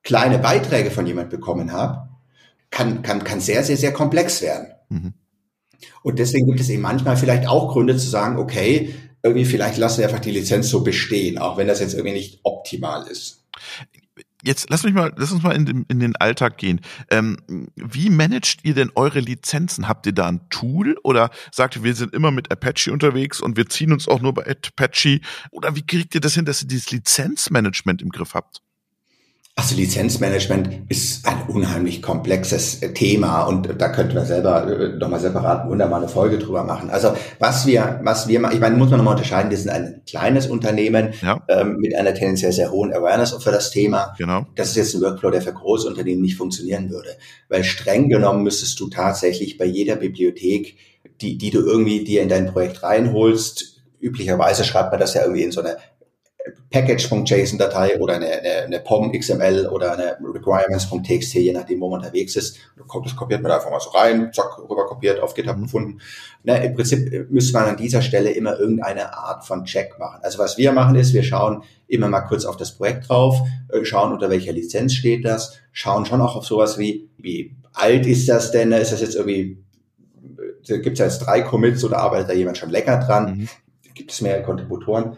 kleine 0.05 0.39
Beiträge 0.39 0.93
von 0.93 1.05
jemand 1.05 1.31
bekommen 1.31 1.73
habe, 1.73 2.09
kann, 2.71 3.03
kann, 3.03 3.25
kann 3.25 3.41
sehr, 3.41 3.65
sehr, 3.65 3.77
sehr 3.77 3.93
komplex 3.93 4.41
werden. 4.41 4.69
Mhm. 4.89 5.15
Und 6.05 6.21
deswegen 6.21 6.47
gibt 6.47 6.61
es 6.61 6.69
eben 6.69 6.83
manchmal 6.83 7.17
vielleicht 7.17 7.49
auch 7.49 7.73
Gründe 7.73 7.97
zu 7.97 8.09
sagen, 8.09 8.39
okay, 8.39 8.95
irgendwie 9.25 9.45
vielleicht 9.45 9.77
lassen 9.77 9.99
wir 9.99 10.07
einfach 10.07 10.21
die 10.21 10.31
Lizenz 10.31 10.69
so 10.69 10.85
bestehen, 10.85 11.39
auch 11.39 11.57
wenn 11.57 11.67
das 11.67 11.81
jetzt 11.81 11.95
irgendwie 11.95 12.15
nicht 12.15 12.39
optimal 12.45 13.05
ist. 13.09 13.45
Jetzt 14.43 14.71
lass 14.71 14.85
mich 14.85 14.95
mal, 14.95 15.13
lass 15.17 15.33
uns 15.33 15.43
mal 15.43 15.55
in 15.55 15.67
den, 15.67 15.85
in 15.89 16.01
den 16.01 16.17
Alltag 16.17 16.59
gehen. 16.59 16.81
Ähm, 17.11 17.37
wie 17.77 18.11
managt 18.11 18.65
ihr 18.65 18.75
denn 18.75 18.91
eure 18.95 19.21
Lizenzen? 19.21 19.89
Habt 19.89 20.07
ihr 20.07 20.13
da 20.13 20.29
ein 20.29 20.49
Tool 20.51 20.97
oder 21.03 21.31
sagt 21.53 21.77
ihr, 21.77 21.85
wir 21.85 21.95
sind 21.95 22.15
immer 22.15 22.31
mit 22.31 22.51
Apache 22.51 22.93
unterwegs 22.93 23.41
und 23.41 23.57
wir 23.57 23.69
ziehen 23.69 23.93
uns 23.93 24.09
auch 24.09 24.21
nur 24.21 24.35
bei 24.35 24.47
Apache? 24.47 25.21
Oder 25.51 25.77
wie 25.77 25.87
kriegt 25.87 26.15
ihr 26.15 26.21
das 26.21 26.35
hin, 26.35 26.45
dass 26.45 26.63
ihr 26.63 26.69
dieses 26.69 26.91
Lizenzmanagement 26.91 28.03
im 28.03 28.11
Griff 28.11 28.35
habt? 28.35 28.63
Also 29.61 29.77
Lizenzmanagement 29.77 30.71
ist 30.89 31.29
ein 31.29 31.43
unheimlich 31.49 32.01
komplexes 32.01 32.81
äh, 32.81 32.95
Thema 32.95 33.43
und 33.43 33.69
da 33.79 33.91
könnten 33.91 34.15
wir 34.15 34.25
selber 34.25 34.67
äh, 34.67 34.97
nochmal 34.97 35.21
separat 35.21 35.69
wunderbar 35.69 35.99
eine 35.99 36.09
Folge 36.09 36.39
drüber 36.39 36.65
machen. 36.65 36.89
Also 36.89 37.15
was 37.39 37.67
wir, 37.67 38.01
was 38.03 38.27
wir 38.27 38.41
machen, 38.41 38.55
ich 38.55 38.61
meine, 38.61 38.79
muss 38.79 38.89
man 38.89 38.97
nochmal 38.97 39.17
unterscheiden, 39.17 39.51
wir 39.51 39.59
sind 39.59 39.69
ein 39.69 40.01
kleines 40.07 40.47
Unternehmen 40.47 41.13
ja. 41.21 41.43
ähm, 41.49 41.77
mit 41.77 41.95
einer 41.95 42.15
tendenziell 42.15 42.53
sehr 42.53 42.71
hohen 42.71 42.91
Awareness 42.95 43.35
für 43.35 43.51
das 43.51 43.71
Thema. 43.71 44.15
Genau. 44.17 44.47
Das 44.55 44.71
ist 44.71 44.77
jetzt 44.77 44.95
ein 44.95 45.03
Workflow, 45.03 45.31
der 45.31 45.43
für 45.43 45.53
Großunternehmen 45.53 46.23
nicht 46.23 46.39
funktionieren 46.39 46.89
würde. 46.89 47.11
Weil 47.51 47.63
streng 47.63 48.09
genommen 48.09 48.43
müsstest 48.43 48.81
du 48.81 48.89
tatsächlich 48.89 49.59
bei 49.59 49.67
jeder 49.67 49.97
Bibliothek, 49.97 50.77
die, 51.21 51.37
die 51.37 51.51
du 51.51 51.61
irgendwie 51.61 52.03
dir 52.03 52.23
in 52.23 52.31
dein 52.31 52.47
Projekt 52.47 52.83
reinholst, 52.83 53.83
üblicherweise 54.01 54.65
schreibt 54.65 54.91
man 54.91 55.01
das 55.01 55.13
ja 55.13 55.21
irgendwie 55.21 55.43
in 55.43 55.53
so 55.53 55.61
eine 55.61 55.77
Package.json-Datei 56.71 57.99
oder 57.99 58.15
eine, 58.15 58.27
eine, 58.27 58.51
eine 58.65 58.81
POM 58.81 59.13
XML 59.13 59.69
oder 59.69 59.93
eine 59.93 60.17
Requirements.txt, 60.23 61.35
je 61.35 61.53
nachdem, 61.53 61.81
wo 61.81 61.91
man 61.91 62.01
unterwegs 62.01 62.37
ist. 62.37 62.59
Das 62.77 63.17
kopiert 63.17 63.43
man 63.43 63.51
da 63.51 63.57
einfach 63.57 63.71
mal 63.71 63.81
so 63.81 63.91
rein, 63.91 64.33
zack, 64.33 64.59
rüber 64.59 64.87
kopiert, 64.87 65.21
auf 65.21 65.35
GitHub 65.35 65.57
mhm. 65.57 65.63
gefunden. 65.63 66.01
Ne, 66.45 66.65
Im 66.65 66.75
Prinzip 66.75 67.31
müsste 67.31 67.53
man 67.55 67.69
an 67.69 67.77
dieser 67.77 68.03
Stelle 68.03 68.31
immer 68.31 68.59
irgendeine 68.59 69.15
Art 69.15 69.45
von 69.45 69.65
Check 69.65 69.99
machen. 69.99 70.21
Also 70.23 70.39
was 70.39 70.59
wir 70.59 70.73
machen 70.73 70.95
ist, 70.97 71.13
wir 71.13 71.23
schauen 71.23 71.65
immer 71.89 72.09
mal 72.09 72.23
kurz 72.23 72.45
auf 72.45 72.57
das 72.57 72.73
Projekt 72.73 73.09
drauf, 73.09 73.41
äh, 73.69 73.85
schauen 73.85 74.13
unter 74.13 74.31
welcher 74.31 74.53
Lizenz 74.53 74.95
steht 74.95 75.25
das, 75.25 75.59
schauen 75.73 76.07
schon 76.07 76.21
auch 76.21 76.37
auf 76.37 76.47
sowas 76.47 76.79
wie, 76.79 77.11
wie 77.19 77.57
alt 77.73 78.07
ist 78.07 78.29
das 78.29 78.53
denn? 78.53 78.73
Ist 78.73 78.93
das 78.93 79.01
jetzt 79.01 79.17
irgendwie, 79.17 79.59
gibt 80.63 80.99
es 80.99 80.99
jetzt 80.99 81.19
drei 81.27 81.43
Commits 81.43 81.85
oder 81.85 81.99
arbeitet 81.99 82.31
da 82.31 82.33
jemand 82.33 82.59
schon 82.59 82.71
lecker 82.71 82.99
dran? 82.99 83.39
Mhm. 83.39 83.49
Gibt 83.95 84.13
es 84.13 84.21
mehrere 84.21 84.45
Kontributoren? 84.45 85.17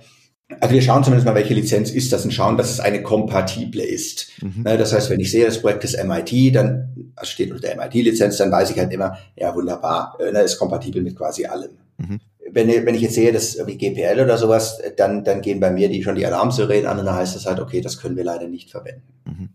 Also 0.60 0.74
wir 0.74 0.82
schauen 0.82 1.04
zumindest 1.04 1.26
mal, 1.26 1.34
welche 1.34 1.54
Lizenz 1.54 1.90
ist 1.90 2.12
das 2.12 2.24
und 2.24 2.32
schauen, 2.32 2.56
dass 2.56 2.70
es 2.70 2.80
eine 2.80 3.02
kompatible 3.02 3.82
ist. 3.82 4.28
Mhm. 4.42 4.62
Ne, 4.62 4.78
das 4.78 4.92
heißt, 4.92 5.10
wenn 5.10 5.20
ich 5.20 5.30
sehe, 5.30 5.44
das 5.44 5.60
Projekt 5.60 5.84
ist 5.84 6.02
MIT, 6.02 6.54
dann 6.54 7.12
also 7.16 7.30
steht 7.30 7.50
unter 7.50 7.62
der 7.62 7.76
MIT-Lizenz, 7.76 8.36
dann 8.36 8.50
weiß 8.50 8.70
ich 8.70 8.78
halt 8.78 8.92
immer, 8.92 9.18
ja 9.36 9.54
wunderbar, 9.54 10.16
äh, 10.20 10.32
ne, 10.32 10.40
ist 10.40 10.58
kompatibel 10.58 11.02
mit 11.02 11.16
quasi 11.16 11.46
allem. 11.46 11.72
Mhm. 11.98 12.20
Wenn, 12.50 12.68
wenn 12.68 12.94
ich 12.94 13.02
jetzt 13.02 13.14
sehe, 13.14 13.32
das 13.32 13.44
ist 13.44 13.56
irgendwie 13.56 13.78
GPL 13.78 14.20
oder 14.20 14.36
sowas, 14.36 14.80
dann, 14.96 15.24
dann 15.24 15.40
gehen 15.40 15.60
bei 15.60 15.70
mir 15.70 15.88
die 15.88 16.02
schon 16.02 16.16
die 16.16 16.26
Alarmsirenen 16.26 16.86
an 16.86 16.98
und 16.98 17.06
dann 17.06 17.14
heißt 17.14 17.34
es 17.34 17.46
halt, 17.46 17.60
okay, 17.60 17.80
das 17.80 17.98
können 17.98 18.16
wir 18.16 18.24
leider 18.24 18.46
nicht 18.46 18.70
verwenden. 18.70 19.02
Mhm. 19.24 19.48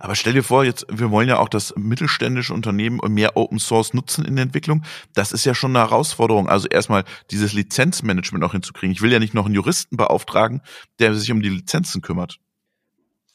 Aber 0.00 0.14
stell 0.14 0.34
dir 0.34 0.42
vor, 0.42 0.64
jetzt, 0.64 0.86
wir 0.90 1.10
wollen 1.10 1.28
ja 1.28 1.38
auch, 1.38 1.48
dass 1.48 1.74
mittelständische 1.76 2.52
Unternehmen 2.54 3.00
mehr 3.08 3.36
Open 3.36 3.58
Source 3.58 3.94
nutzen 3.94 4.24
in 4.24 4.36
der 4.36 4.44
Entwicklung. 4.44 4.82
Das 5.14 5.32
ist 5.32 5.44
ja 5.44 5.54
schon 5.54 5.74
eine 5.74 5.88
Herausforderung. 5.88 6.48
Also 6.48 6.68
erstmal 6.68 7.04
dieses 7.30 7.52
Lizenzmanagement 7.52 8.44
auch 8.44 8.52
hinzukriegen. 8.52 8.92
Ich 8.92 9.02
will 9.02 9.12
ja 9.12 9.18
nicht 9.18 9.34
noch 9.34 9.46
einen 9.46 9.54
Juristen 9.54 9.96
beauftragen, 9.96 10.60
der 10.98 11.14
sich 11.14 11.30
um 11.32 11.42
die 11.42 11.48
Lizenzen 11.48 12.02
kümmert. 12.02 12.38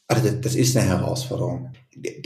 Also 0.08 0.30
das 0.30 0.56
ist 0.56 0.78
eine 0.78 0.88
Herausforderung. 0.88 1.74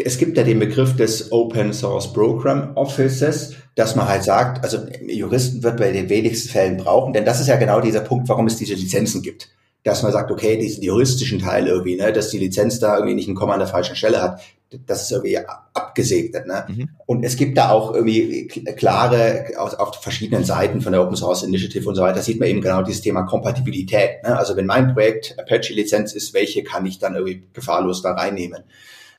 Es 0.03 0.17
gibt 0.17 0.37
ja 0.37 0.43
den 0.43 0.59
Begriff 0.59 0.95
des 0.95 1.31
Open 1.31 1.73
Source 1.73 2.11
Program 2.13 2.75
Offices, 2.75 3.55
dass 3.75 3.95
man 3.95 4.07
halt 4.07 4.23
sagt, 4.23 4.63
also 4.63 4.85
Juristen 5.07 5.63
wird 5.63 5.77
bei 5.77 5.91
den 5.91 6.09
wenigsten 6.09 6.49
Fällen 6.49 6.77
brauchen, 6.77 7.13
denn 7.13 7.25
das 7.25 7.39
ist 7.39 7.47
ja 7.47 7.55
genau 7.55 7.81
dieser 7.81 8.01
Punkt, 8.01 8.29
warum 8.29 8.45
es 8.45 8.57
diese 8.57 8.75
Lizenzen 8.75 9.23
gibt 9.23 9.49
dass 9.83 10.03
man 10.03 10.11
sagt, 10.11 10.31
okay, 10.31 10.57
diesen 10.57 10.83
juristischen 10.83 11.39
Teil 11.39 11.67
irgendwie, 11.67 11.95
ne, 11.95 12.13
dass 12.13 12.29
die 12.29 12.37
Lizenz 12.37 12.79
da 12.79 12.95
irgendwie 12.95 13.15
nicht 13.15 13.27
ein 13.27 13.35
Komma 13.35 13.53
an 13.53 13.59
der 13.59 13.67
falschen 13.67 13.95
Stelle 13.95 14.21
hat, 14.21 14.41
das 14.85 15.03
ist 15.03 15.11
irgendwie 15.11 15.37
abgesegnet. 15.73 16.47
Ne? 16.47 16.65
Mhm. 16.67 16.89
Und 17.05 17.23
es 17.25 17.35
gibt 17.35 17.57
da 17.57 17.71
auch 17.71 17.93
irgendwie 17.93 18.47
klare, 18.47 19.47
auf, 19.57 19.73
auf 19.73 20.01
verschiedenen 20.01 20.45
Seiten 20.45 20.81
von 20.81 20.93
der 20.93 21.01
Open 21.01 21.15
Source 21.15 21.43
Initiative 21.43 21.89
und 21.89 21.95
so 21.95 22.03
weiter, 22.03 22.21
sieht 22.21 22.39
man 22.39 22.47
eben 22.47 22.61
genau 22.61 22.81
dieses 22.81 23.01
Thema 23.01 23.23
Kompatibilität. 23.23 24.23
Ne? 24.23 24.37
Also 24.37 24.55
wenn 24.55 24.65
mein 24.65 24.93
Projekt 24.93 25.35
Apache-Lizenz 25.37 26.13
ist, 26.13 26.33
welche 26.33 26.63
kann 26.63 26.85
ich 26.85 26.99
dann 26.99 27.15
irgendwie 27.15 27.43
gefahrlos 27.53 28.01
da 28.01 28.13
reinnehmen? 28.13 28.63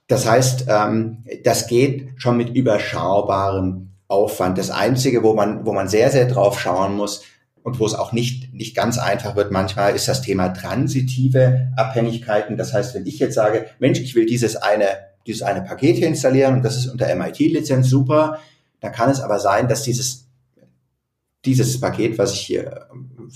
Das 0.06 0.26
heißt, 0.26 0.66
ähm, 0.68 1.24
das 1.44 1.66
geht 1.66 2.10
schon 2.16 2.36
mit 2.36 2.54
überschaubarem 2.54 3.90
Aufwand. 4.08 4.58
Das 4.58 4.70
Einzige, 4.70 5.22
wo 5.22 5.34
man, 5.34 5.66
wo 5.66 5.72
man 5.72 5.88
sehr, 5.88 6.10
sehr 6.10 6.26
drauf 6.26 6.60
schauen 6.60 6.96
muss, 6.96 7.24
und 7.62 7.78
wo 7.78 7.86
es 7.86 7.94
auch 7.94 8.12
nicht, 8.12 8.52
nicht 8.52 8.74
ganz 8.74 8.98
einfach 8.98 9.36
wird 9.36 9.52
manchmal, 9.52 9.94
ist 9.94 10.08
das 10.08 10.22
Thema 10.22 10.48
transitive 10.48 11.68
Abhängigkeiten. 11.76 12.56
Das 12.56 12.72
heißt, 12.72 12.94
wenn 12.94 13.06
ich 13.06 13.18
jetzt 13.18 13.34
sage, 13.34 13.66
Mensch, 13.78 14.00
ich 14.00 14.14
will 14.14 14.26
dieses 14.26 14.56
eine, 14.56 14.86
dieses 15.26 15.42
eine 15.42 15.62
Paket 15.62 15.96
hier 15.96 16.08
installieren 16.08 16.54
und 16.54 16.64
das 16.64 16.76
ist 16.76 16.86
unter 16.86 17.14
MIT-Lizenz 17.14 17.88
super, 17.88 18.38
dann 18.80 18.92
kann 18.92 19.10
es 19.10 19.20
aber 19.20 19.38
sein, 19.38 19.68
dass 19.68 19.82
dieses, 19.82 20.26
dieses 21.44 21.80
Paket, 21.80 22.18
was 22.18 22.34
ich 22.34 22.40
hier 22.40 22.88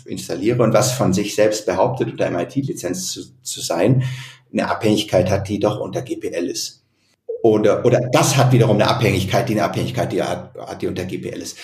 installiere 0.05 0.63
und 0.63 0.73
was 0.73 0.93
von 0.93 1.13
sich 1.13 1.35
selbst 1.35 1.67
behauptet, 1.67 2.11
unter 2.11 2.29
MIT-Lizenz 2.31 3.13
zu, 3.13 3.43
zu 3.43 3.61
sein, 3.61 4.03
eine 4.53 4.69
Abhängigkeit 4.69 5.31
hat, 5.31 5.49
die 5.49 5.61
doch 5.61 5.79
unter 5.79 6.03
GPL 6.03 6.49
ist. 6.49 6.85
Oder, 7.43 7.85
oder 7.85 8.01
das 8.11 8.37
hat 8.37 8.51
wiederum 8.53 8.77
eine 8.77 8.89
Abhängigkeit, 8.89 9.49
die 9.49 9.53
eine 9.53 9.65
Abhängigkeit, 9.65 10.11
die 10.11 10.23
hat, 10.23 10.53
die 10.83 10.89
unter 10.89 11.05
GPL 11.05 11.41
ist. 11.41 11.57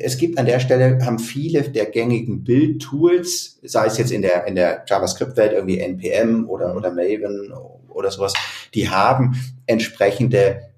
Es 0.00 0.18
gibt 0.18 0.38
an 0.38 0.46
der 0.46 0.60
Stelle, 0.60 1.04
haben 1.04 1.18
viele 1.18 1.62
der 1.62 1.86
gängigen 1.86 2.44
Bildtools, 2.44 3.58
sei 3.62 3.86
es 3.86 3.98
jetzt 3.98 4.12
in 4.12 4.22
der, 4.22 4.46
in 4.46 4.54
der 4.54 4.84
JavaScript-Welt 4.86 5.52
irgendwie 5.52 5.78
NPM 5.78 6.48
oder, 6.48 6.76
oder 6.76 6.90
Maven 6.90 7.52
oder 7.88 8.10
sowas, 8.10 8.34
die 8.74 8.88
haben 8.88 9.34
entsprechende 9.66 10.68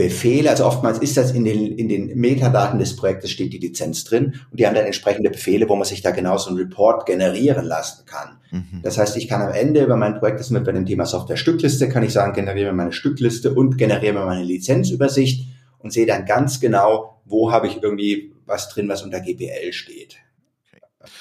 Befehle, 0.00 0.48
also 0.48 0.64
oftmals 0.64 0.98
ist 0.98 1.18
das 1.18 1.32
in 1.32 1.44
den, 1.44 1.76
in 1.76 1.88
den 1.88 2.18
Metadaten 2.18 2.78
des 2.78 2.96
Projektes 2.96 3.30
steht 3.30 3.52
die 3.52 3.58
Lizenz 3.58 4.04
drin 4.04 4.36
und 4.50 4.58
die 4.58 4.66
haben 4.66 4.74
dann 4.74 4.86
entsprechende 4.86 5.28
Befehle, 5.28 5.68
wo 5.68 5.76
man 5.76 5.84
sich 5.84 6.00
da 6.00 6.10
genau 6.10 6.38
so 6.38 6.48
einen 6.48 6.58
Report 6.58 7.04
generieren 7.04 7.66
lassen 7.66 8.06
kann. 8.06 8.38
Mhm. 8.50 8.80
Das 8.82 8.96
heißt, 8.96 9.16
ich 9.18 9.28
kann 9.28 9.42
am 9.42 9.52
Ende 9.52 9.84
über 9.84 9.96
mein 9.96 10.18
Projekt, 10.18 10.40
das 10.40 10.48
mit 10.48 10.64
bei 10.64 10.72
dem 10.72 10.86
Thema 10.86 11.04
Software 11.04 11.36
Stückliste, 11.36 11.88
kann 11.90 12.02
ich 12.02 12.14
sagen, 12.14 12.32
generiere 12.32 12.70
mir 12.70 12.76
meine 12.76 12.92
Stückliste 12.92 13.52
und 13.52 13.76
generiere 13.76 14.14
mir 14.14 14.24
meine 14.24 14.44
Lizenzübersicht 14.44 15.48
und 15.80 15.92
sehe 15.92 16.06
dann 16.06 16.24
ganz 16.24 16.60
genau, 16.60 17.20
wo 17.26 17.52
habe 17.52 17.66
ich 17.66 17.82
irgendwie 17.82 18.32
was 18.50 18.68
drin, 18.68 18.88
was 18.88 19.02
unter 19.02 19.20
GPL 19.20 19.72
steht. 19.72 20.16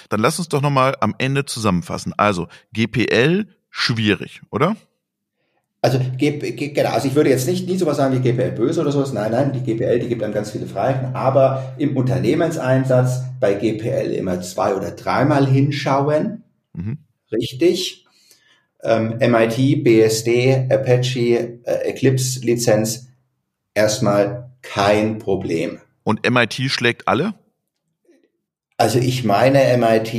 Dann 0.10 0.20
lass 0.20 0.40
uns 0.40 0.50
doch 0.50 0.62
nochmal 0.62 0.98
am 1.00 1.16
Ende 1.18 1.46
zusammenfassen. 1.46 2.14
Also 2.18 2.48
GPL 2.74 3.48
schwierig, 3.70 4.42
oder? 4.52 4.76
Also, 5.82 6.00
genau, 6.18 6.90
also 6.90 7.08
ich 7.08 7.16
würde 7.16 7.30
jetzt 7.30 7.48
nicht 7.48 7.66
nie 7.70 7.78
sowas 7.78 7.96
sagen 7.96 8.14
wie 8.14 8.20
GPL 8.20 8.52
böse 8.52 8.82
oder 8.82 8.92
sowas. 8.92 9.14
Nein, 9.14 9.32
nein, 9.32 9.54
die 9.54 9.62
GPL, 9.62 10.00
die 10.00 10.10
gibt 10.10 10.22
einem 10.22 10.34
ganz 10.34 10.52
viele 10.52 10.68
Freiheiten. 10.68 11.16
Aber 11.16 11.74
im 11.78 11.96
Unternehmenseinsatz 11.96 13.22
bei 13.40 13.54
GPL 13.54 14.12
immer 14.12 14.42
zwei 14.42 14.76
oder 14.76 14.92
dreimal 14.92 15.48
hinschauen. 15.48 16.44
Mhm. 16.74 16.98
Richtig. 17.32 18.06
Ähm, 18.84 19.20
MIT, 19.20 19.84
BSD, 19.84 20.68
Apache, 20.70 21.60
äh, 21.64 21.90
Eclipse 21.90 22.42
Lizenz 22.42 23.08
erstmal 23.74 24.52
kein 24.62 25.20
Problem. 25.20 25.80
Und 26.10 26.28
MIT 26.28 26.56
schlägt 26.72 27.08
alle? 27.08 27.36
Also 28.78 28.98
ich 28.98 29.24
meine, 29.24 29.60
MIT, 29.78 30.16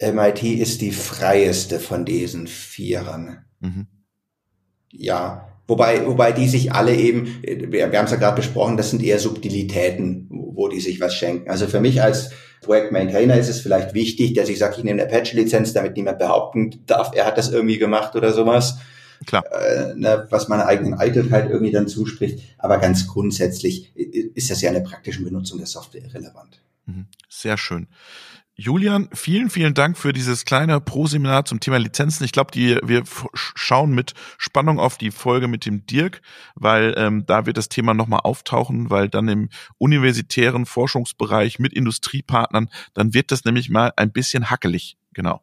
MIT 0.00 0.42
ist 0.42 0.80
die 0.80 0.90
freieste 0.90 1.78
von 1.78 2.06
diesen 2.06 2.46
Vierern. 2.46 3.44
Mhm. 3.60 3.88
Ja, 4.90 5.58
wobei, 5.66 6.06
wobei 6.06 6.32
die 6.32 6.48
sich 6.48 6.72
alle 6.72 6.94
eben, 6.94 7.42
wir, 7.42 7.92
wir 7.92 7.98
haben 7.98 8.06
es 8.06 8.10
ja 8.10 8.16
gerade 8.16 8.36
besprochen, 8.36 8.78
das 8.78 8.88
sind 8.88 9.02
eher 9.02 9.18
Subtilitäten, 9.18 10.28
wo 10.30 10.66
die 10.68 10.80
sich 10.80 10.98
was 10.98 11.14
schenken. 11.14 11.50
Also 11.50 11.66
für 11.66 11.80
mich 11.80 12.00
als 12.00 12.30
Projektmaintainer 12.62 13.36
ist 13.36 13.50
es 13.50 13.60
vielleicht 13.60 13.92
wichtig, 13.92 14.32
dass 14.32 14.48
ich 14.48 14.58
sage, 14.58 14.76
ich 14.78 14.84
nehme 14.84 15.02
eine 15.02 15.14
Apache-Lizenz, 15.14 15.74
damit 15.74 15.94
niemand 15.94 16.18
behaupten 16.18 16.86
darf, 16.86 17.10
er 17.14 17.26
hat 17.26 17.36
das 17.36 17.50
irgendwie 17.50 17.76
gemacht 17.76 18.16
oder 18.16 18.32
sowas. 18.32 18.78
Klar. 19.26 19.44
Äh, 19.52 19.94
ne, 19.94 20.26
was 20.30 20.48
meiner 20.48 20.66
eigenen 20.66 20.94
Eitelkeit 20.94 21.50
irgendwie 21.50 21.72
dann 21.72 21.88
zuspricht. 21.88 22.40
Aber 22.58 22.78
ganz 22.78 23.06
grundsätzlich 23.06 23.94
ist 23.96 24.50
das 24.50 24.60
ja 24.60 24.68
in 24.68 24.74
der 24.74 24.82
praktischen 24.82 25.24
Benutzung 25.24 25.58
der 25.58 25.66
Software 25.66 26.12
relevant. 26.12 26.60
Mhm. 26.86 27.06
Sehr 27.28 27.56
schön. 27.56 27.88
Julian, 28.54 29.08
vielen, 29.14 29.48
vielen 29.48 29.72
Dank 29.72 29.96
für 29.96 30.12
dieses 30.12 30.44
kleine 30.44 30.78
Pro-Seminar 30.78 31.46
zum 31.46 31.58
Thema 31.58 31.78
Lizenzen. 31.78 32.24
Ich 32.24 32.32
glaube, 32.32 32.50
die 32.52 32.78
wir 32.82 33.02
schauen 33.34 33.94
mit 33.94 34.12
Spannung 34.36 34.78
auf 34.78 34.98
die 34.98 35.10
Folge 35.10 35.48
mit 35.48 35.64
dem 35.64 35.86
Dirk, 35.86 36.20
weil 36.54 36.94
ähm, 36.98 37.24
da 37.26 37.46
wird 37.46 37.56
das 37.56 37.70
Thema 37.70 37.94
nochmal 37.94 38.20
auftauchen, 38.24 38.90
weil 38.90 39.08
dann 39.08 39.26
im 39.28 39.48
universitären 39.78 40.66
Forschungsbereich 40.66 41.60
mit 41.60 41.72
Industriepartnern, 41.72 42.68
dann 42.92 43.14
wird 43.14 43.32
das 43.32 43.46
nämlich 43.46 43.70
mal 43.70 43.92
ein 43.96 44.12
bisschen 44.12 44.50
hackelig. 44.50 44.98
Genau. 45.14 45.40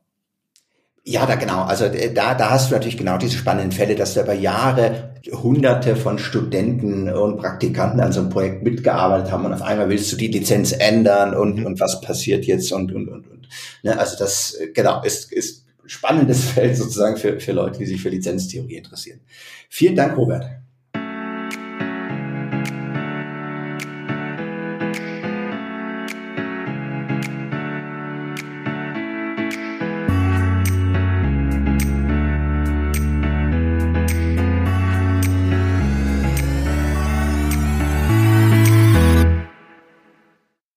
Ja, 1.04 1.26
da 1.26 1.36
genau. 1.36 1.64
Also 1.64 1.86
äh, 1.86 2.14
da, 2.14 2.34
da 2.36 2.50
hast 2.52 2.70
du 2.70 2.76
natürlich 2.76 2.98
genau 2.98 3.18
diese 3.18 3.38
spannenden 3.38 3.72
Fälle, 3.72 3.96
dass 3.96 4.14
da 4.14 4.24
über 4.24 4.34
Jahre 4.34 5.16
Hunderte 5.32 5.96
von 5.96 6.20
Studenten 6.20 7.10
und 7.10 7.38
Praktikanten 7.38 8.00
an 8.00 8.12
so 8.12 8.22
einem 8.22 8.30
Projekt 8.30 8.64
mitgearbeitet 8.64 9.32
haben 9.32 9.46
und 9.46 9.54
auf 9.54 9.62
einmal 9.62 9.90
willst 9.90 10.12
du 10.12 10.16
die 10.16 10.28
Lizenz 10.28 10.72
ändern 10.72 11.34
und, 11.34 11.60
mhm. 11.60 11.66
und 11.66 11.80
was 11.80 12.02
passiert 12.02 12.46
jetzt 12.46 12.72
und 12.72 12.94
und 12.94 13.08
und 13.10 13.28
und. 13.30 13.48
Ne, 13.84 13.98
also 13.98 14.18
das 14.18 14.56
äh, 14.56 14.68
genau 14.68 15.02
ist 15.04 15.32
ist 15.32 15.66
spannendes 15.86 16.44
Feld 16.52 16.78
sozusagen 16.78 17.18
für 17.18 17.40
für 17.40 17.54
Leute, 17.54 17.80
die 17.80 17.86
sich 17.86 18.02
für 18.02 18.10
Lizenztheorie 18.10 18.76
interessieren. 18.76 19.20
Vielen 19.70 19.96
Dank, 19.96 20.18
Robert. 20.18 20.46